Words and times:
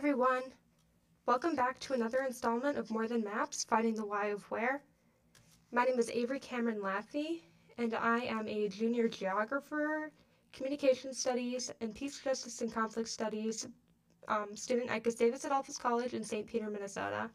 everyone! 0.00 0.44
Welcome 1.26 1.54
back 1.54 1.78
to 1.80 1.92
another 1.92 2.24
installment 2.26 2.78
of 2.78 2.90
More 2.90 3.06
Than 3.06 3.22
Maps, 3.22 3.64
Finding 3.64 3.94
the 3.94 4.06
Why 4.06 4.28
of 4.28 4.42
Where. 4.50 4.82
My 5.72 5.84
name 5.84 5.98
is 5.98 6.08
Avery 6.08 6.40
Cameron 6.40 6.80
Laffey, 6.80 7.42
and 7.76 7.92
I 7.92 8.20
am 8.20 8.48
a 8.48 8.70
junior 8.70 9.08
geographer, 9.08 10.10
communication 10.54 11.12
studies, 11.12 11.70
and 11.82 11.94
peace, 11.94 12.18
justice, 12.18 12.62
and 12.62 12.72
conflict 12.72 13.10
studies 13.10 13.68
um, 14.26 14.56
student 14.56 14.88
at 14.88 15.02
Gustavus 15.02 15.44
Adolphus 15.44 15.76
College 15.76 16.14
in 16.14 16.24
St. 16.24 16.46
Peter, 16.46 16.70
Minnesota. 16.70 17.28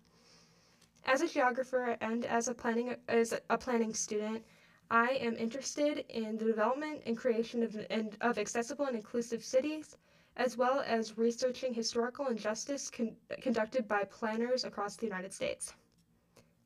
As 1.05 1.21
a 1.21 1.27
geographer 1.27 1.95
and 2.01 2.25
as 2.25 2.47
a 2.47 2.53
planning 2.55 2.95
as 3.07 3.39
a 3.51 3.57
planning 3.59 3.93
student, 3.93 4.43
I 4.89 5.09
am 5.21 5.35
interested 5.35 6.03
in 6.09 6.35
the 6.35 6.45
development 6.45 7.03
and 7.05 7.15
creation 7.15 7.61
of, 7.61 7.75
of 8.21 8.39
accessible 8.39 8.85
and 8.87 8.95
inclusive 8.95 9.43
cities 9.43 9.97
as 10.37 10.57
well 10.57 10.83
as 10.85 11.17
researching 11.17 11.73
historical 11.73 12.27
injustice 12.27 12.89
con- 12.89 13.15
conducted 13.41 13.87
by 13.87 14.03
planners 14.03 14.65
across 14.65 14.95
the 14.95 15.05
United 15.05 15.33
States. 15.33 15.73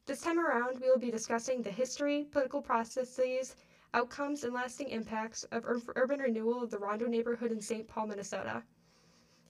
This 0.05 0.21
time 0.21 0.39
around, 0.39 0.79
we 0.79 0.89
will 0.89 0.97
be 0.97 1.11
discussing 1.11 1.61
the 1.61 1.69
history, 1.69 2.27
political 2.31 2.61
processes, 2.61 3.55
outcomes, 3.93 4.43
and 4.43 4.53
lasting 4.53 4.89
impacts 4.89 5.43
of 5.45 5.65
ur- 5.65 5.81
urban 5.95 6.19
renewal 6.19 6.63
of 6.63 6.71
the 6.71 6.79
Rondo 6.79 7.05
neighborhood 7.05 7.51
in 7.51 7.61
St. 7.61 7.87
Paul, 7.87 8.07
Minnesota. 8.07 8.63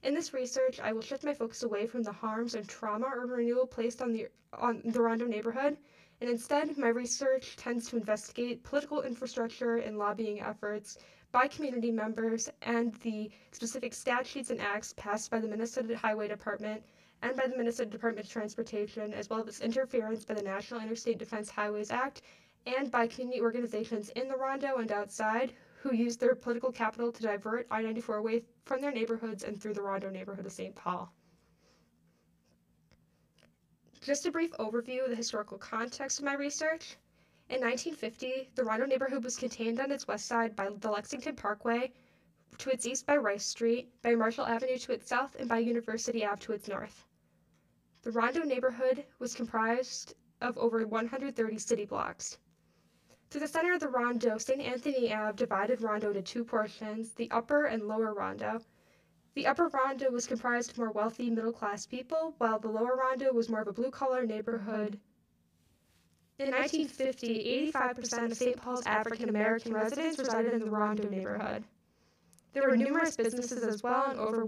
In 0.03 0.13
this 0.13 0.33
research, 0.33 0.79
I 0.79 0.91
will 0.91 1.01
shift 1.01 1.23
my 1.23 1.33
focus 1.33 1.63
away 1.63 1.85
from 1.85 2.03
the 2.03 2.11
harms 2.11 2.55
and 2.55 2.67
trauma 2.67 3.07
urban 3.13 3.37
renewal 3.37 3.67
placed 3.67 4.01
on 4.01 4.11
the, 4.11 4.27
on 4.53 4.81
the 4.83 5.01
Rondo 5.01 5.25
neighborhood, 5.25 5.77
and 6.21 6.29
instead, 6.29 6.77
my 6.77 6.89
research 6.89 7.55
tends 7.55 7.89
to 7.89 7.97
investigate 7.97 8.63
political 8.63 9.01
infrastructure 9.01 9.77
and 9.77 9.97
lobbying 9.97 10.41
efforts 10.41 10.97
by 11.31 11.47
community 11.47 11.91
members 11.91 12.49
and 12.63 12.93
the 12.95 13.29
specific 13.51 13.93
statutes 13.93 14.49
and 14.49 14.59
acts 14.59 14.93
passed 14.97 15.29
by 15.29 15.39
the 15.39 15.47
Minnesota 15.47 15.95
Highway 15.95 16.27
Department 16.27 16.83
and 17.21 17.35
by 17.35 17.47
the 17.47 17.57
Minnesota 17.57 17.89
Department 17.89 18.25
of 18.25 18.31
Transportation, 18.31 19.13
as 19.13 19.29
well 19.29 19.45
as 19.47 19.61
interference 19.61 20.25
by 20.25 20.33
the 20.33 20.41
National 20.41 20.81
Interstate 20.81 21.17
Defense 21.17 21.49
Highways 21.49 21.91
Act 21.91 22.21
and 22.65 22.89
by 22.89 23.07
community 23.07 23.41
organizations 23.41 24.09
in 24.11 24.27
the 24.27 24.35
Rondo 24.35 24.77
and 24.77 24.91
outside 24.91 25.53
who 25.81 25.93
use 25.93 26.17
their 26.17 26.35
political 26.35 26.71
capital 26.71 27.11
to 27.11 27.21
divert 27.21 27.67
I 27.71 27.81
94 27.81 28.17
away 28.17 28.43
from 28.65 28.81
their 28.81 28.91
neighborhoods 28.91 29.43
and 29.43 29.61
through 29.61 29.75
the 29.75 29.81
Rondo 29.81 30.09
neighborhood 30.09 30.45
of 30.45 30.51
St. 30.51 30.75
Paul. 30.75 31.13
Just 34.01 34.25
a 34.25 34.31
brief 34.31 34.51
overview 34.53 35.03
of 35.03 35.09
the 35.09 35.15
historical 35.15 35.57
context 35.57 36.19
of 36.19 36.25
my 36.25 36.33
research. 36.33 36.97
In 37.49 37.61
1950, 37.61 38.51
the 38.53 38.63
Rondo 38.63 38.85
neighborhood 38.85 39.23
was 39.23 39.35
contained 39.35 39.79
on 39.79 39.91
its 39.91 40.07
west 40.07 40.27
side 40.27 40.55
by 40.55 40.69
the 40.69 40.91
Lexington 40.91 41.35
Parkway, 41.35 41.91
to 42.59 42.69
its 42.69 42.85
east 42.85 43.07
by 43.07 43.17
Rice 43.17 43.43
Street, 43.43 43.91
by 44.03 44.13
Marshall 44.13 44.45
Avenue 44.45 44.77
to 44.77 44.91
its 44.91 45.07
south, 45.07 45.35
and 45.39 45.49
by 45.49 45.57
University 45.57 46.23
Ave 46.23 46.41
to 46.41 46.53
its 46.53 46.67
north. 46.67 47.07
The 48.03 48.11
Rondo 48.11 48.43
neighborhood 48.43 49.03
was 49.17 49.33
comprised 49.33 50.13
of 50.39 50.59
over 50.59 50.85
130 50.85 51.57
city 51.57 51.85
blocks. 51.85 52.37
Through 53.31 53.41
the 53.41 53.47
center 53.47 53.73
of 53.73 53.79
the 53.79 53.89
Rondo, 53.89 54.37
St. 54.37 54.61
Anthony 54.61 55.11
Ave 55.11 55.35
divided 55.35 55.81
Rondo 55.81 56.09
into 56.09 56.21
two 56.21 56.43
portions, 56.43 57.13
the 57.13 57.31
upper 57.31 57.65
and 57.65 57.87
lower 57.87 58.13
Rondo. 58.13 58.61
The 59.33 59.47
upper 59.47 59.69
Rondo 59.69 60.11
was 60.11 60.27
comprised 60.27 60.69
of 60.69 60.77
more 60.77 60.91
wealthy 60.91 61.31
middle 61.31 61.53
class 61.53 61.87
people, 61.87 62.35
while 62.37 62.59
the 62.59 62.69
lower 62.69 62.95
Rondo 62.95 63.33
was 63.33 63.49
more 63.49 63.61
of 63.61 63.67
a 63.67 63.73
blue 63.73 63.89
collar 63.89 64.23
neighborhood 64.23 64.99
in 66.39 66.51
1950, 66.51 67.71
85% 67.73 68.31
of 68.31 68.37
St. 68.37 68.61
Paul's 68.61 68.85
African 68.85 69.27
American 69.27 69.73
residents 69.73 70.17
resided 70.17 70.53
in 70.53 70.59
the 70.61 70.71
Rondo 70.71 71.07
neighborhood. 71.09 71.65
There 72.53 72.67
were 72.67 72.77
numerous 72.77 73.15
businesses 73.17 73.61
as 73.63 73.83
well, 73.83 74.09
and 74.09 74.19
over 74.19 74.43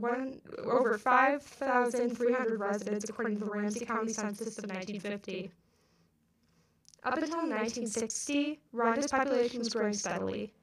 over 0.63 0.97
5,300 0.97 2.59
residents, 2.59 3.09
according 3.09 3.39
to 3.39 3.45
the 3.45 3.51
Ramsey 3.51 3.85
County 3.85 4.13
Census 4.13 4.57
of 4.57 4.63
1950. 4.63 5.51
Up 7.03 7.17
until 7.17 7.37
1960, 7.37 8.59
Rondo's 8.71 9.07
population 9.07 9.59
was 9.59 9.69
growing 9.69 9.93
steadily. 9.93 10.53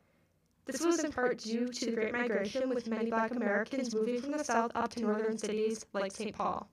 This 0.65 0.85
was 0.85 1.05
in 1.05 1.13
part 1.13 1.39
due 1.39 1.69
to 1.69 1.87
the 1.87 1.93
Great 1.93 2.13
Migration, 2.13 2.71
with 2.71 2.89
many 2.89 3.11
black 3.11 3.33
Americans 3.33 3.95
moving 3.95 4.21
from 4.21 4.33
the 4.33 4.45
south 4.45 4.73
up 4.75 4.91
to 4.93 5.01
northern 5.01 5.37
cities 5.37 5.85
like 5.93 6.13
St. 6.13 6.35
Paul. 6.35 6.69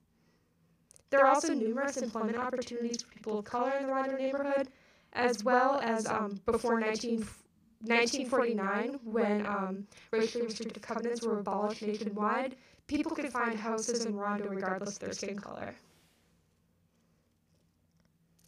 There 1.10 1.22
are 1.22 1.28
also 1.28 1.54
numerous 1.54 1.98
employment 1.98 2.38
opportunities 2.38 3.04
for 3.04 3.14
people 3.14 3.40
of 3.40 3.46
color 3.46 3.72
in 3.78 3.88
the 3.88 3.94
Rondo 3.94 4.18
neighborhood, 4.18 4.70
as 5.14 5.44
well 5.44 5.80
as 5.82 6.08
um, 6.08 6.40
before 6.46 6.80
19, 6.80 7.20
1949, 7.20 9.00
when 9.04 9.46
um, 9.46 9.88
racially 10.12 10.46
restrictive 10.46 10.82
covenants 10.82 11.22
were 11.22 11.40
abolished 11.40 11.82
nationwide, 11.82 12.56
people 12.88 13.12
could 13.12 13.32
find 13.32 13.58
houses 13.58 14.06
in 14.06 14.16
Rondo 14.16 14.50
regardless 14.50 14.94
of 14.94 15.00
their 15.00 15.14
skin 15.14 15.38
color. 15.38 15.76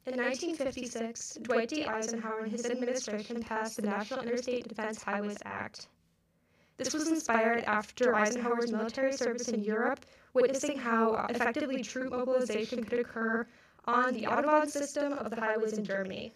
In 0.08 0.16
1956, 0.16 1.40
Dwight 1.42 1.68
D. 1.68 1.86
Eisenhower 1.86 2.40
and 2.40 2.52
his 2.52 2.66
administration 2.66 3.44
passed 3.44 3.76
the 3.76 3.82
National 3.82 4.22
Interstate 4.22 4.66
Defense 4.68 5.04
Highways 5.04 5.38
Act. 5.44 5.88
This 6.78 6.94
was 6.94 7.10
inspired 7.10 7.66
after 7.66 8.16
Eisenhower's 8.16 8.72
military 8.72 9.12
service 9.12 9.50
in 9.50 9.64
Europe, 9.64 10.06
witnessing 10.42 10.78
how 10.78 11.26
effectively 11.30 11.84
troop 11.84 12.12
mobilization 12.12 12.84
could 12.84 13.00
occur 13.00 13.46
on 13.86 14.14
the 14.14 14.24
Autobahn 14.24 14.70
system 14.70 15.14
of 15.14 15.30
the 15.30 15.40
highways 15.40 15.78
in 15.78 15.86
Germany. 15.86 16.34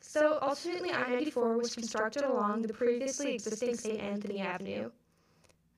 So, 0.00 0.38
ultimately, 0.40 0.92
I 0.92 1.08
94 1.08 1.58
was 1.58 1.74
constructed 1.74 2.24
along 2.24 2.62
the 2.62 2.72
previously 2.72 3.34
existing 3.34 3.76
St. 3.76 4.00
Anthony 4.00 4.40
Avenue. 4.40 4.90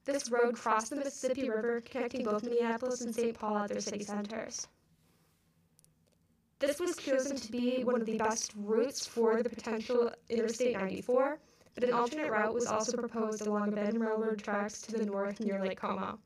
This 0.05 0.31
road 0.31 0.55
crossed 0.55 0.91
the 0.91 0.97
Mississippi 0.97 1.51
River, 1.51 1.81
connecting 1.81 2.25
both 2.25 2.45
Minneapolis 2.45 3.01
and 3.01 3.15
St. 3.15 3.39
Paul 3.39 3.59
at 3.59 3.69
their 3.69 3.81
city 3.81 4.05
centers. 4.05 4.67
This 6.61 6.81
was 6.81 6.97
chosen 6.97 7.37
to 7.37 7.53
be 7.53 7.85
one 7.85 8.01
of 8.01 8.07
the 8.07 8.19
best 8.19 8.53
routes 8.57 9.07
for 9.07 9.43
the 9.43 9.49
potential 9.49 10.11
Interstate 10.29 10.77
94 10.77 11.39
but 11.79 11.89
an 11.89 11.95
alternate 11.95 12.29
route 12.29 12.53
was 12.53 12.67
also 12.67 12.97
proposed 12.97 13.47
along 13.47 13.69
abandoned 13.69 14.01
railroad 14.01 14.43
tracks 14.43 14.83
to 14.83 14.91
the 14.91 15.07
north 15.07 15.39
near 15.39 15.63
Lake 15.63 15.79
Como. 15.79 16.19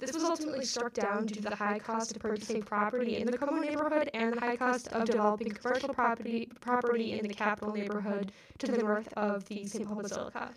This 0.00 0.12
was 0.12 0.24
ultimately 0.24 0.64
struck 0.64 0.92
down 0.92 1.26
due 1.26 1.36
to 1.36 1.42
the 1.42 1.54
high 1.54 1.78
cost 1.78 2.16
of 2.16 2.20
purchasing 2.20 2.60
property 2.60 3.18
in 3.18 3.28
the 3.28 3.38
Como 3.38 3.60
neighborhood 3.60 4.10
and 4.12 4.34
the 4.34 4.40
high 4.40 4.56
cost 4.56 4.88
of 4.88 5.04
developing 5.04 5.50
commercial 5.52 5.94
property, 5.94 6.50
property 6.60 7.12
in 7.12 7.28
the 7.28 7.32
capital 7.32 7.72
neighborhood 7.72 8.32
to 8.58 8.66
the 8.66 8.78
north 8.78 9.12
of 9.12 9.44
the 9.44 9.64
St. 9.66 9.86
Paul 9.86 10.02
Basilica. 10.02 10.50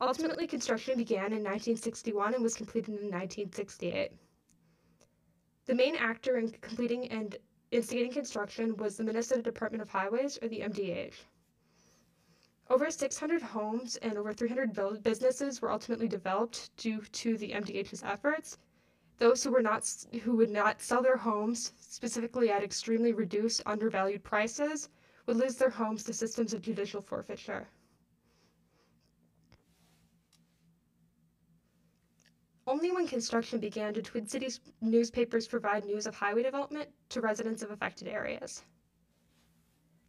Ultimately, 0.00 0.46
construction 0.46 0.96
began 0.96 1.34
in 1.34 1.44
1961 1.44 2.32
and 2.32 2.42
was 2.42 2.54
completed 2.54 2.94
in 2.94 3.10
1968. 3.10 4.12
The 5.66 5.74
main 5.74 5.96
actor 5.96 6.38
in 6.38 6.48
completing 6.62 7.08
and 7.08 7.36
instigating 7.72 8.12
construction 8.12 8.74
was 8.78 8.96
the 8.96 9.04
Minnesota 9.04 9.42
Department 9.42 9.82
of 9.82 9.90
Highways, 9.90 10.38
or 10.40 10.48
the 10.48 10.60
MDH. 10.60 11.12
Over 12.70 12.90
600 12.90 13.40
homes 13.40 13.96
and 13.96 14.18
over 14.18 14.34
300 14.34 15.02
businesses 15.02 15.62
were 15.62 15.70
ultimately 15.70 16.06
developed 16.06 16.76
due 16.76 17.00
to 17.00 17.38
the 17.38 17.52
MDH's 17.52 18.02
efforts. 18.02 18.58
Those 19.16 19.42
who 19.42 19.50
were 19.50 19.62
not 19.62 19.88
who 20.22 20.36
would 20.36 20.50
not 20.50 20.82
sell 20.82 21.02
their 21.02 21.16
homes, 21.16 21.72
specifically 21.80 22.50
at 22.50 22.62
extremely 22.62 23.14
reduced, 23.14 23.62
undervalued 23.64 24.22
prices, 24.22 24.90
would 25.26 25.36
lose 25.36 25.56
their 25.56 25.70
homes 25.70 26.04
to 26.04 26.12
systems 26.12 26.52
of 26.52 26.60
judicial 26.60 27.00
forfeiture. 27.00 27.66
Only 32.66 32.92
when 32.92 33.06
construction 33.06 33.60
began 33.60 33.94
did 33.94 34.04
Twin 34.04 34.26
Cities 34.26 34.60
newspapers 34.82 35.48
provide 35.48 35.86
news 35.86 36.06
of 36.06 36.14
highway 36.14 36.42
development 36.42 36.90
to 37.08 37.22
residents 37.22 37.62
of 37.62 37.70
affected 37.70 38.08
areas. 38.08 38.62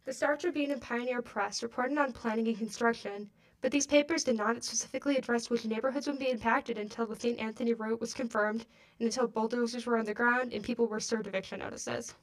The 0.06 0.14
Star 0.14 0.34
Tribune 0.34 0.70
and 0.70 0.80
Pioneer 0.80 1.20
Press 1.20 1.62
reported 1.62 1.98
on 1.98 2.12
planning 2.12 2.48
and 2.48 2.56
construction, 2.56 3.30
but 3.60 3.70
these 3.70 3.86
papers 3.86 4.24
did 4.24 4.36
not 4.36 4.64
specifically 4.64 5.18
address 5.18 5.50
which 5.50 5.66
neighborhoods 5.66 6.06
would 6.06 6.18
be 6.18 6.30
impacted 6.30 6.78
until 6.78 7.06
the 7.06 7.20
St. 7.20 7.38
Anthony 7.38 7.74
route 7.74 8.00
was 8.00 8.14
confirmed 8.14 8.64
and 8.98 9.06
until 9.06 9.28
bulldozers 9.28 9.84
were 9.84 9.98
on 9.98 10.06
the 10.06 10.14
ground 10.14 10.54
and 10.54 10.64
people 10.64 10.86
were 10.86 11.00
served 11.00 11.26
eviction 11.26 11.58
notices. 11.58 12.14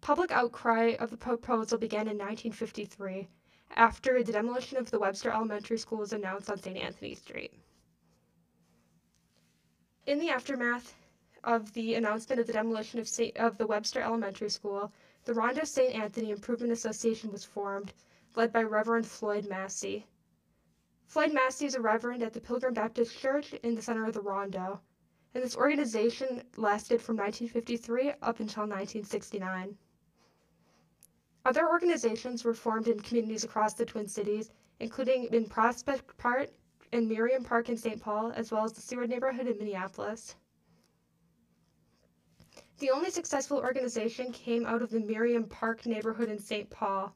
Public 0.00 0.30
outcry 0.30 0.94
of 1.00 1.10
the 1.10 1.16
proposal 1.16 1.76
began 1.76 2.06
in 2.06 2.18
1953 2.18 3.28
after 3.74 4.22
the 4.22 4.32
demolition 4.32 4.78
of 4.78 4.92
the 4.92 5.00
Webster 5.00 5.30
Elementary 5.30 5.78
School 5.78 5.98
was 5.98 6.12
announced 6.12 6.48
on 6.48 6.58
St. 6.58 6.76
Anthony 6.76 7.16
Street. 7.16 7.52
In 10.06 10.20
the 10.20 10.30
aftermath 10.30 10.94
of 11.42 11.72
the 11.72 11.94
announcement 11.94 12.40
of 12.40 12.46
the 12.46 12.52
demolition 12.52 13.00
of, 13.00 13.08
of 13.36 13.58
the 13.58 13.66
Webster 13.66 14.00
Elementary 14.00 14.50
School, 14.50 14.92
the 15.24 15.34
Rondo 15.34 15.62
St. 15.62 15.94
Anthony 15.94 16.30
Improvement 16.30 16.72
Association 16.72 17.30
was 17.30 17.44
formed, 17.44 17.92
led 18.34 18.52
by 18.52 18.62
Reverend 18.62 19.06
Floyd 19.06 19.48
Massey. 19.48 20.06
Floyd 21.06 21.32
Massey 21.32 21.66
is 21.66 21.76
a 21.76 21.80
reverend 21.80 22.22
at 22.22 22.32
the 22.32 22.40
Pilgrim 22.40 22.74
Baptist 22.74 23.16
Church 23.16 23.52
in 23.52 23.74
the 23.74 23.82
center 23.82 24.04
of 24.04 24.14
the 24.14 24.20
Rondo, 24.20 24.80
and 25.34 25.44
this 25.44 25.56
organization 25.56 26.42
lasted 26.56 27.00
from 27.00 27.16
1953 27.16 28.10
up 28.22 28.40
until 28.40 28.64
1969. 28.64 29.78
Other 31.44 31.68
organizations 31.68 32.44
were 32.44 32.54
formed 32.54 32.88
in 32.88 32.98
communities 32.98 33.44
across 33.44 33.74
the 33.74 33.84
Twin 33.86 34.08
Cities, 34.08 34.50
including 34.80 35.24
in 35.24 35.48
Prospect 35.48 36.16
Park, 36.16 36.50
and 36.92 37.08
Merriam 37.08 37.44
Park 37.44 37.68
in 37.68 37.76
St. 37.76 38.00
Paul, 38.00 38.32
as 38.34 38.50
well 38.50 38.64
as 38.64 38.72
the 38.72 38.80
Seward 38.80 39.10
neighborhood 39.10 39.46
in 39.46 39.58
Minneapolis. 39.58 40.34
The 42.82 42.90
only 42.90 43.10
successful 43.10 43.58
organization 43.58 44.32
came 44.32 44.66
out 44.66 44.82
of 44.82 44.90
the 44.90 44.98
Merriam 44.98 45.44
Park 45.44 45.86
neighborhood 45.86 46.28
in 46.28 46.40
St. 46.40 46.68
Paul. 46.68 47.14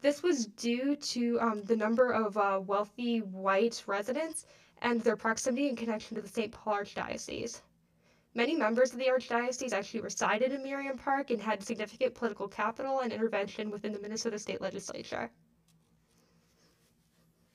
This 0.00 0.24
was 0.24 0.46
due 0.46 0.96
to 0.96 1.40
um, 1.40 1.62
the 1.62 1.76
number 1.76 2.10
of 2.10 2.36
uh, 2.36 2.60
wealthy 2.60 3.18
white 3.20 3.84
residents 3.86 4.46
and 4.78 5.00
their 5.00 5.14
proximity 5.14 5.68
and 5.68 5.78
connection 5.78 6.16
to 6.16 6.20
the 6.20 6.26
St. 6.26 6.50
Paul 6.50 6.78
Archdiocese. 6.78 7.62
Many 8.34 8.56
members 8.56 8.92
of 8.92 8.98
the 8.98 9.06
Archdiocese 9.06 9.72
actually 9.72 10.00
resided 10.00 10.50
in 10.50 10.64
Merriam 10.64 10.98
Park 10.98 11.30
and 11.30 11.40
had 11.40 11.62
significant 11.62 12.16
political 12.16 12.48
capital 12.48 13.02
and 13.02 13.12
intervention 13.12 13.70
within 13.70 13.92
the 13.92 14.00
Minnesota 14.00 14.40
state 14.40 14.60
legislature. 14.60 15.30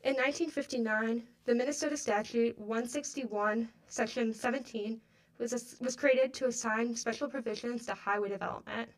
In 0.05 0.15
1959, 0.15 1.27
the 1.43 1.55
Minnesota 1.55 1.97
Statute 1.97 2.57
161, 2.57 3.67
Section 3.87 4.33
17, 4.33 5.01
was, 5.39 5.77
was 5.79 5.95
created 5.95 6.33
to 6.35 6.47
assign 6.47 6.95
special 6.95 7.29
provisions 7.29 7.85
to 7.85 7.93
highway 7.93 8.29
development. 8.29 8.89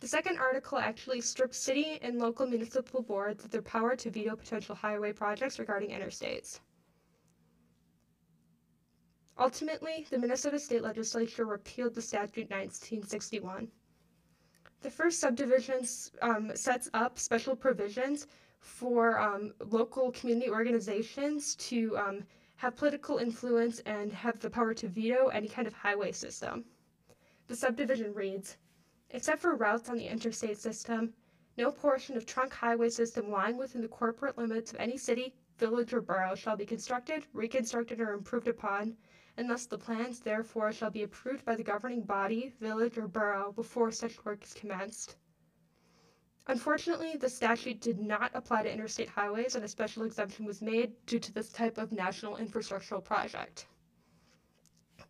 The 0.00 0.08
second 0.08 0.38
article 0.38 0.78
actually 0.78 1.20
stripped 1.20 1.54
city 1.54 1.98
and 2.02 2.18
local 2.18 2.46
municipal 2.46 3.02
boards 3.02 3.44
of 3.44 3.50
their 3.50 3.62
power 3.62 3.96
to 3.96 4.10
veto 4.10 4.36
potential 4.36 4.74
highway 4.74 5.12
projects 5.12 5.58
regarding 5.58 5.90
interstates. 5.90 6.60
Ultimately, 9.38 10.06
the 10.10 10.18
Minnesota 10.18 10.58
State 10.58 10.82
Legislature 10.82 11.44
repealed 11.44 11.94
the 11.94 12.02
statute 12.02 12.50
1961. 12.50 13.68
The 14.80 14.90
first 14.90 15.20
subdivision 15.20 15.80
um, 16.22 16.52
sets 16.56 16.88
up 16.94 17.18
special 17.18 17.54
provisions 17.56 18.26
for 18.60 19.18
um, 19.20 19.52
local 19.66 20.10
community 20.12 20.50
organizations 20.50 21.54
to 21.56 21.96
um, 21.98 22.24
have 22.58 22.76
political 22.76 23.18
influence 23.18 23.80
and 23.80 24.12
have 24.12 24.38
the 24.38 24.48
power 24.48 24.74
to 24.74 24.86
veto 24.86 25.26
any 25.28 25.48
kind 25.48 25.66
of 25.66 25.72
highway 25.72 26.12
system. 26.12 26.64
The 27.48 27.56
subdivision 27.56 28.14
reads 28.14 28.56
Except 29.10 29.42
for 29.42 29.56
routes 29.56 29.88
on 29.88 29.96
the 29.96 30.06
interstate 30.06 30.58
system, 30.58 31.14
no 31.56 31.72
portion 31.72 32.16
of 32.16 32.26
trunk 32.26 32.52
highway 32.52 32.90
system 32.90 33.30
lying 33.30 33.56
within 33.56 33.82
the 33.82 33.88
corporate 33.88 34.38
limits 34.38 34.72
of 34.72 34.78
any 34.78 34.96
city, 34.96 35.34
village, 35.56 35.92
or 35.92 36.00
borough 36.00 36.34
shall 36.34 36.56
be 36.56 36.66
constructed, 36.66 37.26
reconstructed, 37.32 38.00
or 38.00 38.12
improved 38.12 38.46
upon 38.46 38.96
and 39.38 39.48
thus 39.48 39.66
the 39.66 39.78
plans 39.78 40.18
therefore 40.18 40.72
shall 40.72 40.90
be 40.90 41.04
approved 41.04 41.44
by 41.44 41.54
the 41.54 41.62
governing 41.62 42.02
body, 42.02 42.52
village, 42.60 42.98
or 42.98 43.06
borough 43.06 43.52
before 43.52 43.92
such 43.92 44.24
work 44.24 44.42
is 44.42 44.52
commenced. 44.52 45.16
Unfortunately, 46.48 47.14
the 47.14 47.28
statute 47.28 47.78
did 47.78 48.00
not 48.00 48.30
apply 48.32 48.62
to 48.62 48.72
interstate 48.72 49.10
highways, 49.10 49.54
and 49.54 49.64
a 49.64 49.68
special 49.68 50.04
exemption 50.04 50.46
was 50.46 50.62
made 50.62 50.94
due 51.04 51.18
to 51.18 51.32
this 51.32 51.52
type 51.52 51.76
of 51.76 51.92
national 51.92 52.38
infrastructural 52.38 53.04
project. 53.04 53.66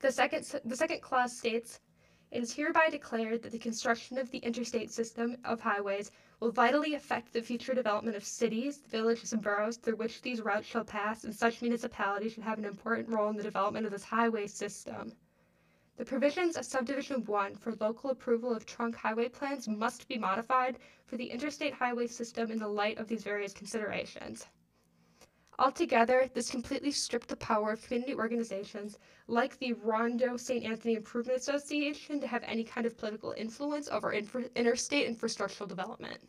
The 0.00 0.10
second, 0.10 0.44
the 0.64 0.76
second 0.76 1.00
clause 1.00 1.36
states 1.36 1.80
it 2.32 2.42
is 2.42 2.52
hereby 2.52 2.90
declared 2.90 3.42
that 3.42 3.52
the 3.52 3.58
construction 3.58 4.18
of 4.18 4.30
the 4.30 4.38
interstate 4.38 4.90
system 4.90 5.36
of 5.44 5.60
highways 5.60 6.10
will 6.40 6.50
vitally 6.50 6.94
affect 6.94 7.32
the 7.32 7.40
future 7.40 7.72
development 7.72 8.16
of 8.16 8.24
cities, 8.24 8.78
villages, 8.78 9.32
and 9.32 9.40
boroughs 9.40 9.76
through 9.76 9.96
which 9.96 10.20
these 10.20 10.42
routes 10.42 10.66
shall 10.66 10.84
pass, 10.84 11.22
and 11.22 11.34
such 11.34 11.62
municipalities 11.62 12.32
should 12.32 12.42
have 12.42 12.58
an 12.58 12.64
important 12.64 13.08
role 13.08 13.30
in 13.30 13.36
the 13.36 13.42
development 13.42 13.86
of 13.86 13.92
this 13.92 14.04
highway 14.04 14.46
system. 14.46 15.12
The 15.98 16.04
provisions 16.04 16.56
of 16.56 16.64
Subdivision 16.64 17.24
1 17.24 17.56
for 17.56 17.74
local 17.80 18.10
approval 18.10 18.54
of 18.54 18.64
trunk 18.64 18.94
highway 18.94 19.28
plans 19.28 19.66
must 19.66 20.06
be 20.06 20.16
modified 20.16 20.78
for 21.06 21.16
the 21.16 21.28
interstate 21.28 21.74
highway 21.74 22.06
system 22.06 22.52
in 22.52 22.60
the 22.60 22.68
light 22.68 22.98
of 22.98 23.08
these 23.08 23.24
various 23.24 23.52
considerations. 23.52 24.46
Altogether, 25.58 26.30
this 26.34 26.52
completely 26.52 26.92
stripped 26.92 27.26
the 27.26 27.34
power 27.34 27.72
of 27.72 27.82
community 27.82 28.14
organizations 28.14 28.96
like 29.26 29.58
the 29.58 29.72
Rondo 29.72 30.36
St. 30.36 30.64
Anthony 30.64 30.94
Improvement 30.94 31.40
Association 31.40 32.20
to 32.20 32.28
have 32.28 32.44
any 32.44 32.62
kind 32.62 32.86
of 32.86 32.96
political 32.96 33.32
influence 33.36 33.88
over 33.88 34.12
infra- 34.12 34.48
interstate 34.54 35.08
infrastructural 35.08 35.66
development. 35.66 36.20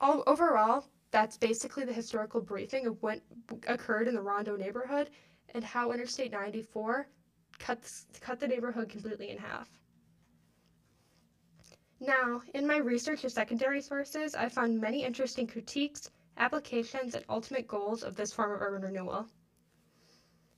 All, 0.00 0.24
overall, 0.26 0.86
that's 1.10 1.36
basically 1.36 1.84
the 1.84 1.92
historical 1.92 2.40
briefing 2.40 2.86
of 2.86 3.02
what 3.02 3.20
occurred 3.66 4.06
in 4.08 4.14
the 4.14 4.22
Rondo 4.22 4.56
neighborhood 4.56 5.10
and 5.54 5.64
how 5.64 5.92
Interstate 5.92 6.30
94 6.30 7.08
cut, 7.58 7.90
cut 8.20 8.38
the 8.38 8.46
neighborhood 8.46 8.88
completely 8.88 9.30
in 9.30 9.38
half. 9.38 9.68
Now, 11.98 12.42
in 12.54 12.66
my 12.66 12.76
research 12.78 13.24
of 13.24 13.32
secondary 13.32 13.80
sources, 13.80 14.34
I 14.34 14.48
found 14.48 14.80
many 14.80 15.04
interesting 15.04 15.46
critiques, 15.46 16.10
applications, 16.38 17.14
and 17.14 17.24
ultimate 17.28 17.68
goals 17.68 18.02
of 18.02 18.16
this 18.16 18.32
form 18.32 18.52
of 18.52 18.62
urban 18.62 18.82
renewal. 18.82 19.26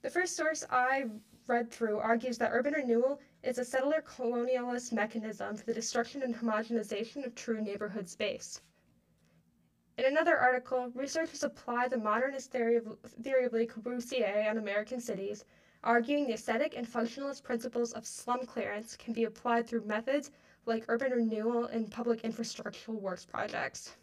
The 0.03 0.11
first 0.11 0.37
source 0.37 0.65
I 0.71 1.07
read 1.49 1.71
through 1.71 1.99
argues 1.99 2.39
that 2.39 2.51
urban 2.53 2.75
renewal 2.75 3.21
is 3.43 3.59
a 3.59 3.65
settler 3.65 4.03
colonialist 4.03 4.93
mechanism 4.93 5.57
for 5.57 5.65
the 5.65 5.75
destruction 5.75 6.23
and 6.23 6.35
homogenization 6.35 7.25
of 7.25 7.35
true 7.35 7.61
neighborhood 7.61 8.09
space. 8.09 8.61
In 9.99 10.07
another 10.07 10.39
article, 10.39 10.91
researchers 10.95 11.43
apply 11.43 11.89
the 11.89 11.99
modernist 11.99 12.51
theory 12.51 12.77
of, 12.77 12.99
theory 13.23 13.45
of 13.45 13.53
Le 13.53 13.67
Corbusier 13.67 14.49
on 14.49 14.57
American 14.57 15.01
cities, 15.01 15.45
arguing 15.85 16.27
the 16.27 16.33
aesthetic 16.33 16.77
and 16.77 16.87
functionalist 16.87 17.43
principles 17.43 17.93
of 17.93 18.07
slum 18.07 18.47
clearance 18.47 18.97
can 18.97 19.13
be 19.13 19.25
applied 19.25 19.67
through 19.67 19.85
methods 19.85 20.31
like 20.65 20.87
urban 20.89 21.13
renewal 21.13 21.67
and 21.67 21.91
public 21.91 22.23
infrastructural 22.23 23.01
works 23.01 23.27
projects. 23.27 23.97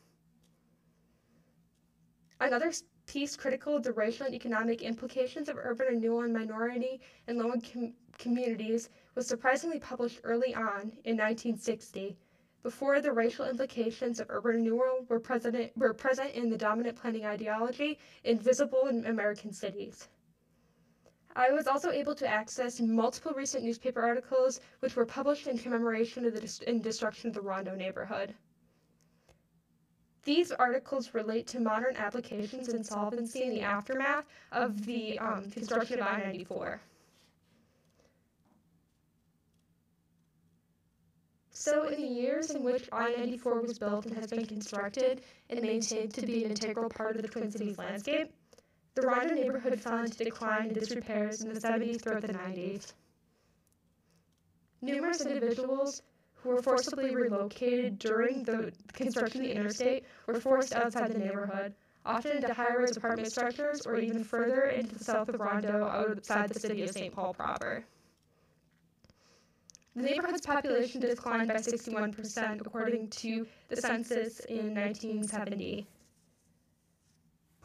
Another 2.39 2.71
piece 3.07 3.35
critical 3.35 3.75
of 3.75 3.83
the 3.83 3.91
racial 3.91 4.27
and 4.27 4.35
economic 4.35 4.83
implications 4.83 5.49
of 5.49 5.57
urban 5.57 5.87
renewal 5.87 6.21
in 6.21 6.31
minority 6.31 7.01
and 7.27 7.39
low 7.39 7.51
income 7.51 7.93
communities 8.19 8.89
was 9.15 9.25
surprisingly 9.25 9.79
published 9.79 10.21
early 10.23 10.53
on 10.53 10.91
in 11.05 11.17
1960, 11.17 12.15
before 12.63 13.01
the 13.01 13.11
racial 13.11 13.45
implications 13.45 14.19
of 14.19 14.27
urban 14.29 14.55
renewal 14.55 15.05
were, 15.07 15.19
present, 15.19 15.71
were 15.77 15.93
present 15.93 16.31
in 16.33 16.49
the 16.49 16.57
dominant 16.57 16.97
planning 16.97 17.25
ideology 17.25 17.99
invisible 18.23 18.87
in 18.87 19.05
American 19.05 19.53
cities. 19.53 20.07
I 21.35 21.51
was 21.51 21.67
also 21.67 21.91
able 21.91 22.15
to 22.15 22.27
access 22.27 22.81
multiple 22.81 23.33
recent 23.33 23.63
newspaper 23.63 24.01
articles 24.01 24.59
which 24.79 24.95
were 24.95 25.05
published 25.05 25.47
in 25.47 25.57
commemoration 25.57 26.25
of 26.25 26.33
the 26.33 26.41
dis- 26.41 26.59
destruction 26.81 27.29
of 27.29 27.33
the 27.33 27.41
Rondo 27.41 27.75
neighborhood. 27.75 28.33
These 30.23 30.51
articles 30.51 31.13
relate 31.13 31.47
to 31.47 31.59
modern 31.59 31.95
applications 31.95 32.67
and 32.69 32.85
solvency 32.85 33.43
in 33.43 33.51
the 33.51 33.61
aftermath 33.61 34.25
of 34.51 34.85
the 34.85 35.17
um, 35.19 35.49
construction 35.49 35.99
of 35.99 36.07
I 36.07 36.19
94. 36.19 36.81
So, 41.59 41.89
in 41.89 42.01
the 42.01 42.07
years 42.07 42.51
in 42.51 42.63
which 42.63 42.87
I 42.93 43.13
94 43.17 43.59
was 43.59 43.77
built 43.77 44.05
and 44.05 44.15
has 44.15 44.27
been 44.27 44.45
constructed 44.45 45.21
and 45.49 45.61
maintained 45.61 46.13
to 46.13 46.25
be 46.25 46.45
an 46.45 46.51
integral 46.51 46.89
part 46.89 47.17
of 47.17 47.21
the 47.21 47.27
Twin 47.27 47.51
Cities 47.51 47.77
landscape, 47.77 48.31
the 48.95 49.01
Rondo 49.01 49.33
neighborhood 49.33 49.77
fell 49.77 49.97
into 49.97 50.23
decline 50.23 50.67
and 50.67 50.73
disrepairs 50.73 51.41
in 51.41 51.53
the 51.53 51.59
70s 51.59 52.01
through 52.01 52.21
the 52.21 52.29
90s. 52.29 52.93
Numerous 54.81 55.25
individuals 55.25 56.01
who 56.35 56.51
were 56.51 56.61
forcibly 56.61 57.13
relocated 57.13 57.99
during 57.99 58.43
the 58.43 58.71
construction 58.93 59.41
of 59.41 59.47
the 59.47 59.53
interstate 59.53 60.05
were 60.27 60.39
forced 60.39 60.73
outside 60.73 61.11
the 61.11 61.19
neighborhood, 61.19 61.73
often 62.05 62.37
into 62.37 62.53
high-rise 62.53 62.95
apartment 62.95 63.29
structures 63.29 63.85
or 63.85 63.97
even 63.97 64.23
further 64.23 64.61
into 64.61 64.95
the 64.95 65.03
south 65.03 65.27
of 65.27 65.37
Rondo 65.37 65.83
outside 65.83 66.47
the 66.47 66.57
city 66.57 66.83
of 66.83 66.91
St. 66.91 67.13
Paul 67.13 67.33
proper. 67.33 67.83
The 69.99 70.05
neighborhood's 70.05 70.39
population 70.39 71.01
declined 71.01 71.49
by 71.49 71.55
61% 71.55 72.61
according 72.65 73.09
to 73.09 73.45
the 73.67 73.75
census 73.75 74.39
in 74.39 74.73
1970. 74.73 75.85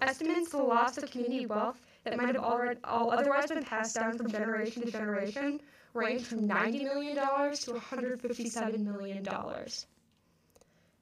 Estimates 0.02 0.50
the 0.50 0.56
loss 0.56 0.98
of 0.98 1.08
community 1.12 1.46
wealth 1.46 1.80
that 2.02 2.16
might 2.16 2.34
have 2.34 2.42
already, 2.44 2.80
all 2.82 3.12
otherwise 3.12 3.46
been 3.46 3.62
passed 3.62 3.94
down 3.94 4.18
from 4.18 4.32
generation 4.32 4.82
to 4.82 4.90
generation 4.90 5.60
range 5.92 6.22
from 6.22 6.48
$90 6.48 6.82
million 6.82 7.14
to 7.14 7.20
$157 7.20 8.78
million. 8.80 9.24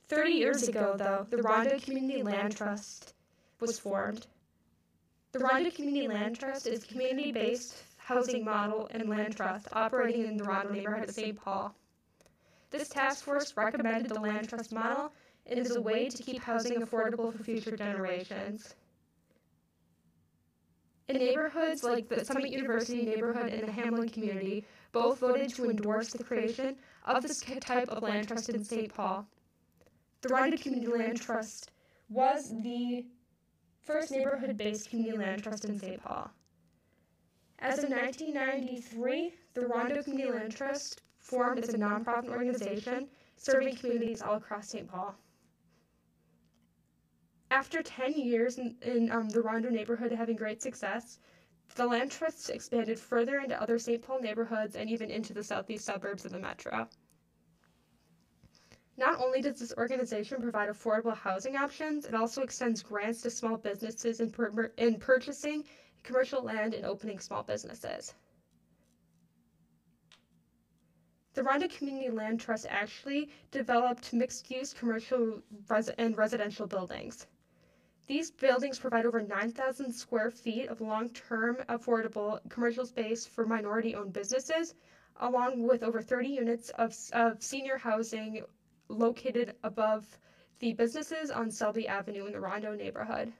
30 0.08 0.30
years 0.32 0.68
ago, 0.68 0.96
though, 0.98 1.26
the 1.30 1.38
Rondo 1.38 1.78
Community 1.78 2.22
Land 2.22 2.58
Trust 2.58 3.14
was 3.58 3.78
formed. 3.78 4.26
The 5.32 5.38
Rondo 5.38 5.70
Community 5.70 6.08
Land 6.08 6.38
Trust 6.38 6.66
is 6.66 6.84
community 6.84 7.32
based 7.32 7.82
housing 8.04 8.44
model 8.44 8.88
and 8.90 9.08
land 9.08 9.36
trust 9.36 9.68
operating 9.72 10.26
in 10.26 10.36
the 10.36 10.44
Rondo 10.44 10.72
neighborhood 10.72 11.08
of 11.08 11.14
St. 11.14 11.36
Paul. 11.36 11.74
This 12.70 12.88
task 12.88 13.24
force 13.24 13.56
recommended 13.56 14.10
the 14.10 14.20
land 14.20 14.48
trust 14.48 14.72
model 14.72 15.12
and 15.46 15.58
is 15.58 15.76
a 15.76 15.80
way 15.80 16.08
to 16.08 16.22
keep 16.22 16.42
housing 16.42 16.80
affordable 16.80 17.32
for 17.32 17.44
future 17.44 17.76
generations. 17.76 18.74
In 21.08 21.18
neighborhoods 21.18 21.84
like 21.84 22.08
the 22.08 22.24
Summit 22.24 22.50
University 22.50 23.02
neighborhood 23.02 23.52
and 23.52 23.68
the 23.68 23.72
Hamline 23.72 24.12
community, 24.12 24.64
both 24.92 25.18
voted 25.18 25.54
to 25.54 25.68
endorse 25.68 26.10
the 26.10 26.24
creation 26.24 26.76
of 27.04 27.22
this 27.22 27.40
type 27.60 27.88
of 27.88 28.02
land 28.02 28.28
trust 28.28 28.48
in 28.48 28.64
St. 28.64 28.92
Paul. 28.92 29.26
The 30.22 30.28
Rondo 30.28 30.56
Community 30.56 30.92
Land 30.92 31.20
Trust 31.20 31.72
was 32.08 32.54
the 32.62 33.04
first 33.80 34.12
neighborhood 34.12 34.56
based 34.56 34.90
community 34.90 35.18
land 35.18 35.42
trust 35.42 35.64
in 35.64 35.78
St. 35.78 36.02
Paul. 36.02 36.30
As 37.58 37.78
of 37.84 37.90
1993, 37.90 39.34
the 39.54 39.66
Rondo 39.66 40.02
Community 40.02 40.38
Land 40.38 40.56
Trust 40.56 41.02
formed 41.18 41.60
as 41.62 41.74
a 41.74 41.78
nonprofit 41.78 42.28
organization 42.28 43.08
serving 43.36 43.76
communities 43.76 44.22
all 44.22 44.34
across 44.34 44.68
St. 44.68 44.88
Paul. 44.88 45.14
After 47.50 47.82
10 47.82 48.14
years 48.14 48.58
in, 48.58 48.76
in 48.82 49.10
um, 49.10 49.28
the 49.28 49.42
Rondo 49.42 49.68
neighborhood 49.68 50.10
having 50.12 50.36
great 50.36 50.62
success, 50.62 51.18
the 51.74 51.86
land 51.86 52.10
trust 52.10 52.50
expanded 52.50 52.98
further 52.98 53.38
into 53.38 53.60
other 53.60 53.78
St. 53.78 54.02
Paul 54.02 54.20
neighborhoods 54.20 54.76
and 54.76 54.90
even 54.90 55.10
into 55.10 55.32
the 55.32 55.42
southeast 55.42 55.84
suburbs 55.84 56.24
of 56.24 56.32
the 56.32 56.38
metro. 56.38 56.88
Not 58.96 59.20
only 59.20 59.40
does 59.40 59.58
this 59.58 59.72
organization 59.78 60.40
provide 60.40 60.68
affordable 60.68 61.16
housing 61.16 61.56
options, 61.56 62.04
it 62.04 62.14
also 62.14 62.42
extends 62.42 62.82
grants 62.82 63.22
to 63.22 63.30
small 63.30 63.56
businesses 63.56 64.20
in, 64.20 64.32
in 64.76 64.98
purchasing 64.98 65.64
commercial 66.02 66.42
land 66.42 66.74
and 66.74 66.84
opening 66.84 67.18
small 67.18 67.42
businesses. 67.42 68.14
The 71.34 71.42
Rondo 71.42 71.66
Community 71.68 72.10
Land 72.10 72.40
Trust 72.40 72.66
actually 72.68 73.30
developed 73.50 74.12
mixed 74.12 74.50
use 74.50 74.74
commercial 74.74 75.42
res- 75.68 75.88
and 75.88 76.16
residential 76.16 76.66
buildings. 76.66 77.26
These 78.06 78.30
buildings 78.32 78.78
provide 78.78 79.06
over 79.06 79.22
9,000 79.22 79.92
square 79.92 80.30
feet 80.30 80.68
of 80.68 80.82
long 80.82 81.08
term 81.10 81.56
affordable 81.68 82.40
commercial 82.50 82.84
space 82.84 83.24
for 83.24 83.46
minority 83.46 83.94
owned 83.94 84.12
businesses, 84.12 84.74
along 85.16 85.66
with 85.66 85.82
over 85.82 86.02
30 86.02 86.28
units 86.28 86.68
of, 86.70 86.94
of 87.12 87.42
senior 87.42 87.78
housing 87.78 88.42
located 88.88 89.56
above 89.62 90.18
the 90.58 90.74
businesses 90.74 91.30
on 91.30 91.50
Selby 91.50 91.88
Avenue 91.88 92.26
in 92.26 92.32
the 92.32 92.40
Rondo 92.40 92.74
neighborhood. 92.74 93.32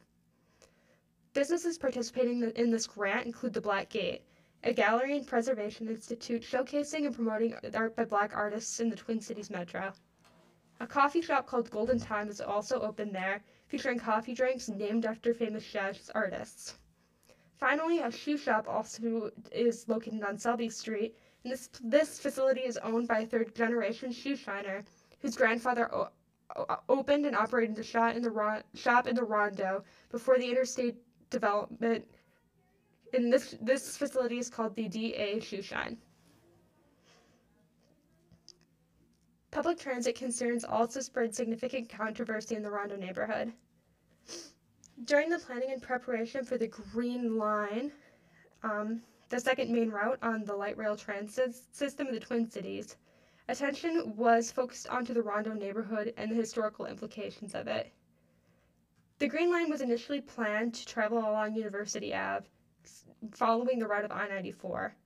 Businesses 1.35 1.79
participating 1.79 2.43
in 2.57 2.71
this 2.71 2.87
grant 2.87 3.25
include 3.25 3.55
the 3.55 3.61
Black 3.61 3.89
Gate, 3.89 4.23
a 4.65 4.73
gallery 4.75 5.17
and 5.17 5.27
preservation 5.27 5.89
institute 5.89 6.43
showcasing 6.43 7.07
and 7.07 7.15
promoting 7.15 7.55
art 7.75 7.97
by 7.97 8.05
black 8.05 8.37
artists 8.37 8.81
in 8.81 8.91
the 8.91 8.97
Twin 8.97 9.19
Cities 9.19 9.49
metro. 9.49 9.95
A 10.81 10.87
coffee 10.87 11.23
shop 11.23 11.47
called 11.47 11.71
Golden 11.71 11.99
Thyme 11.99 12.29
is 12.29 12.43
also 12.43 12.83
open 12.83 13.13
there, 13.13 13.43
featuring 13.67 13.99
coffee 13.99 14.35
drinks 14.35 14.69
named 14.69 15.07
after 15.07 15.33
famous 15.33 15.65
jazz 15.65 16.11
artists. 16.15 16.75
Finally, 17.57 18.01
a 18.01 18.11
shoe 18.11 18.37
shop 18.37 18.69
also 18.69 19.31
is 19.51 19.89
located 19.89 20.23
on 20.25 20.37
Selby 20.37 20.69
Street, 20.69 21.17
and 21.45 21.53
this, 21.53 21.71
this 21.83 22.19
facility 22.19 22.61
is 22.61 22.77
owned 22.79 23.09
by 23.09 23.21
a 23.21 23.27
third 23.27 23.55
generation 23.55 24.13
shoe 24.13 24.37
shiner 24.37 24.85
whose 25.21 25.37
grandfather 25.37 25.91
opened 26.91 27.25
and 27.25 27.35
operated 27.35 27.75
the 27.75 27.83
shop 27.83 28.15
in 29.07 29.15
the 29.15 29.25
Rondo 29.25 29.83
before 30.11 30.37
the 30.37 30.51
interstate 30.51 30.97
development. 31.33 32.05
And 33.13 33.33
this 33.33 33.57
this 33.61 33.97
facility 33.97 34.39
is 34.39 34.49
called 34.49 34.77
the 34.77 34.89
DA 34.89 35.41
Shoe 35.41 35.63
Shine. 35.63 35.99
Public 39.51 39.79
transit 39.79 40.15
concerns 40.15 40.65
also 40.65 41.01
spurred 41.01 41.35
significant 41.35 41.89
controversy 41.91 42.55
in 42.55 42.63
the 42.63 42.71
Rondo 42.71 42.97
neighborhood. 42.97 43.53
During 45.05 45.29
the 45.29 45.39
planning 45.39 45.73
and 45.73 45.83
preparation 45.83 46.45
for 46.45 46.57
the 46.57 46.69
Green 46.69 47.37
Line, 47.37 47.93
um, 48.63 49.03
the 49.29 49.41
second 49.41 49.71
main 49.71 49.91
route 49.91 50.19
on 50.23 50.45
the 50.45 50.55
light 50.55 50.79
rail 50.79 50.97
transit 50.97 51.55
system 51.73 52.07
of 52.07 52.15
the 52.15 52.21
Twin 52.21 52.49
Cities, 52.49 52.97
Attention 53.49 54.17
was 54.17 54.53
focused 54.53 54.89
onto 54.89 55.13
the 55.13 55.23
Rondo 55.23 55.53
neighborhood 55.53 56.15
and 56.17 56.31
the 56.31 56.35
historical 56.35 56.87
implications 56.87 57.55
of 57.55 57.67
it. 57.67 57.93
The 59.23 59.29
Green 59.29 59.53
Line 59.53 59.71
was 59.71 59.81
initially 59.81 60.21
planned 60.21 60.75
to 60.75 60.85
travel 60.85 61.19
along 61.19 61.55
University 61.55 62.13
Ave, 62.13 62.49
following 63.31 63.79
the 63.79 63.87
route 63.87 64.05
of 64.05 64.11
I 64.11 64.27
94. 64.27 64.97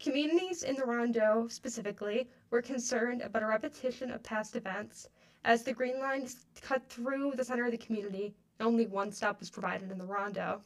Communities 0.00 0.62
in 0.62 0.76
the 0.76 0.86
Rondo, 0.86 1.46
specifically, 1.48 2.30
were 2.48 2.62
concerned 2.62 3.20
about 3.20 3.42
a 3.42 3.46
repetition 3.46 4.10
of 4.10 4.22
past 4.22 4.56
events, 4.56 5.10
as 5.44 5.62
the 5.62 5.74
Green 5.74 6.00
Line 6.00 6.26
cut 6.62 6.88
through 6.88 7.32
the 7.32 7.44
center 7.44 7.66
of 7.66 7.72
the 7.72 7.76
community, 7.76 8.34
only 8.60 8.86
one 8.86 9.12
stop 9.12 9.38
was 9.38 9.50
provided 9.50 9.92
in 9.92 9.98
the 9.98 10.06
Rondo. 10.06 10.62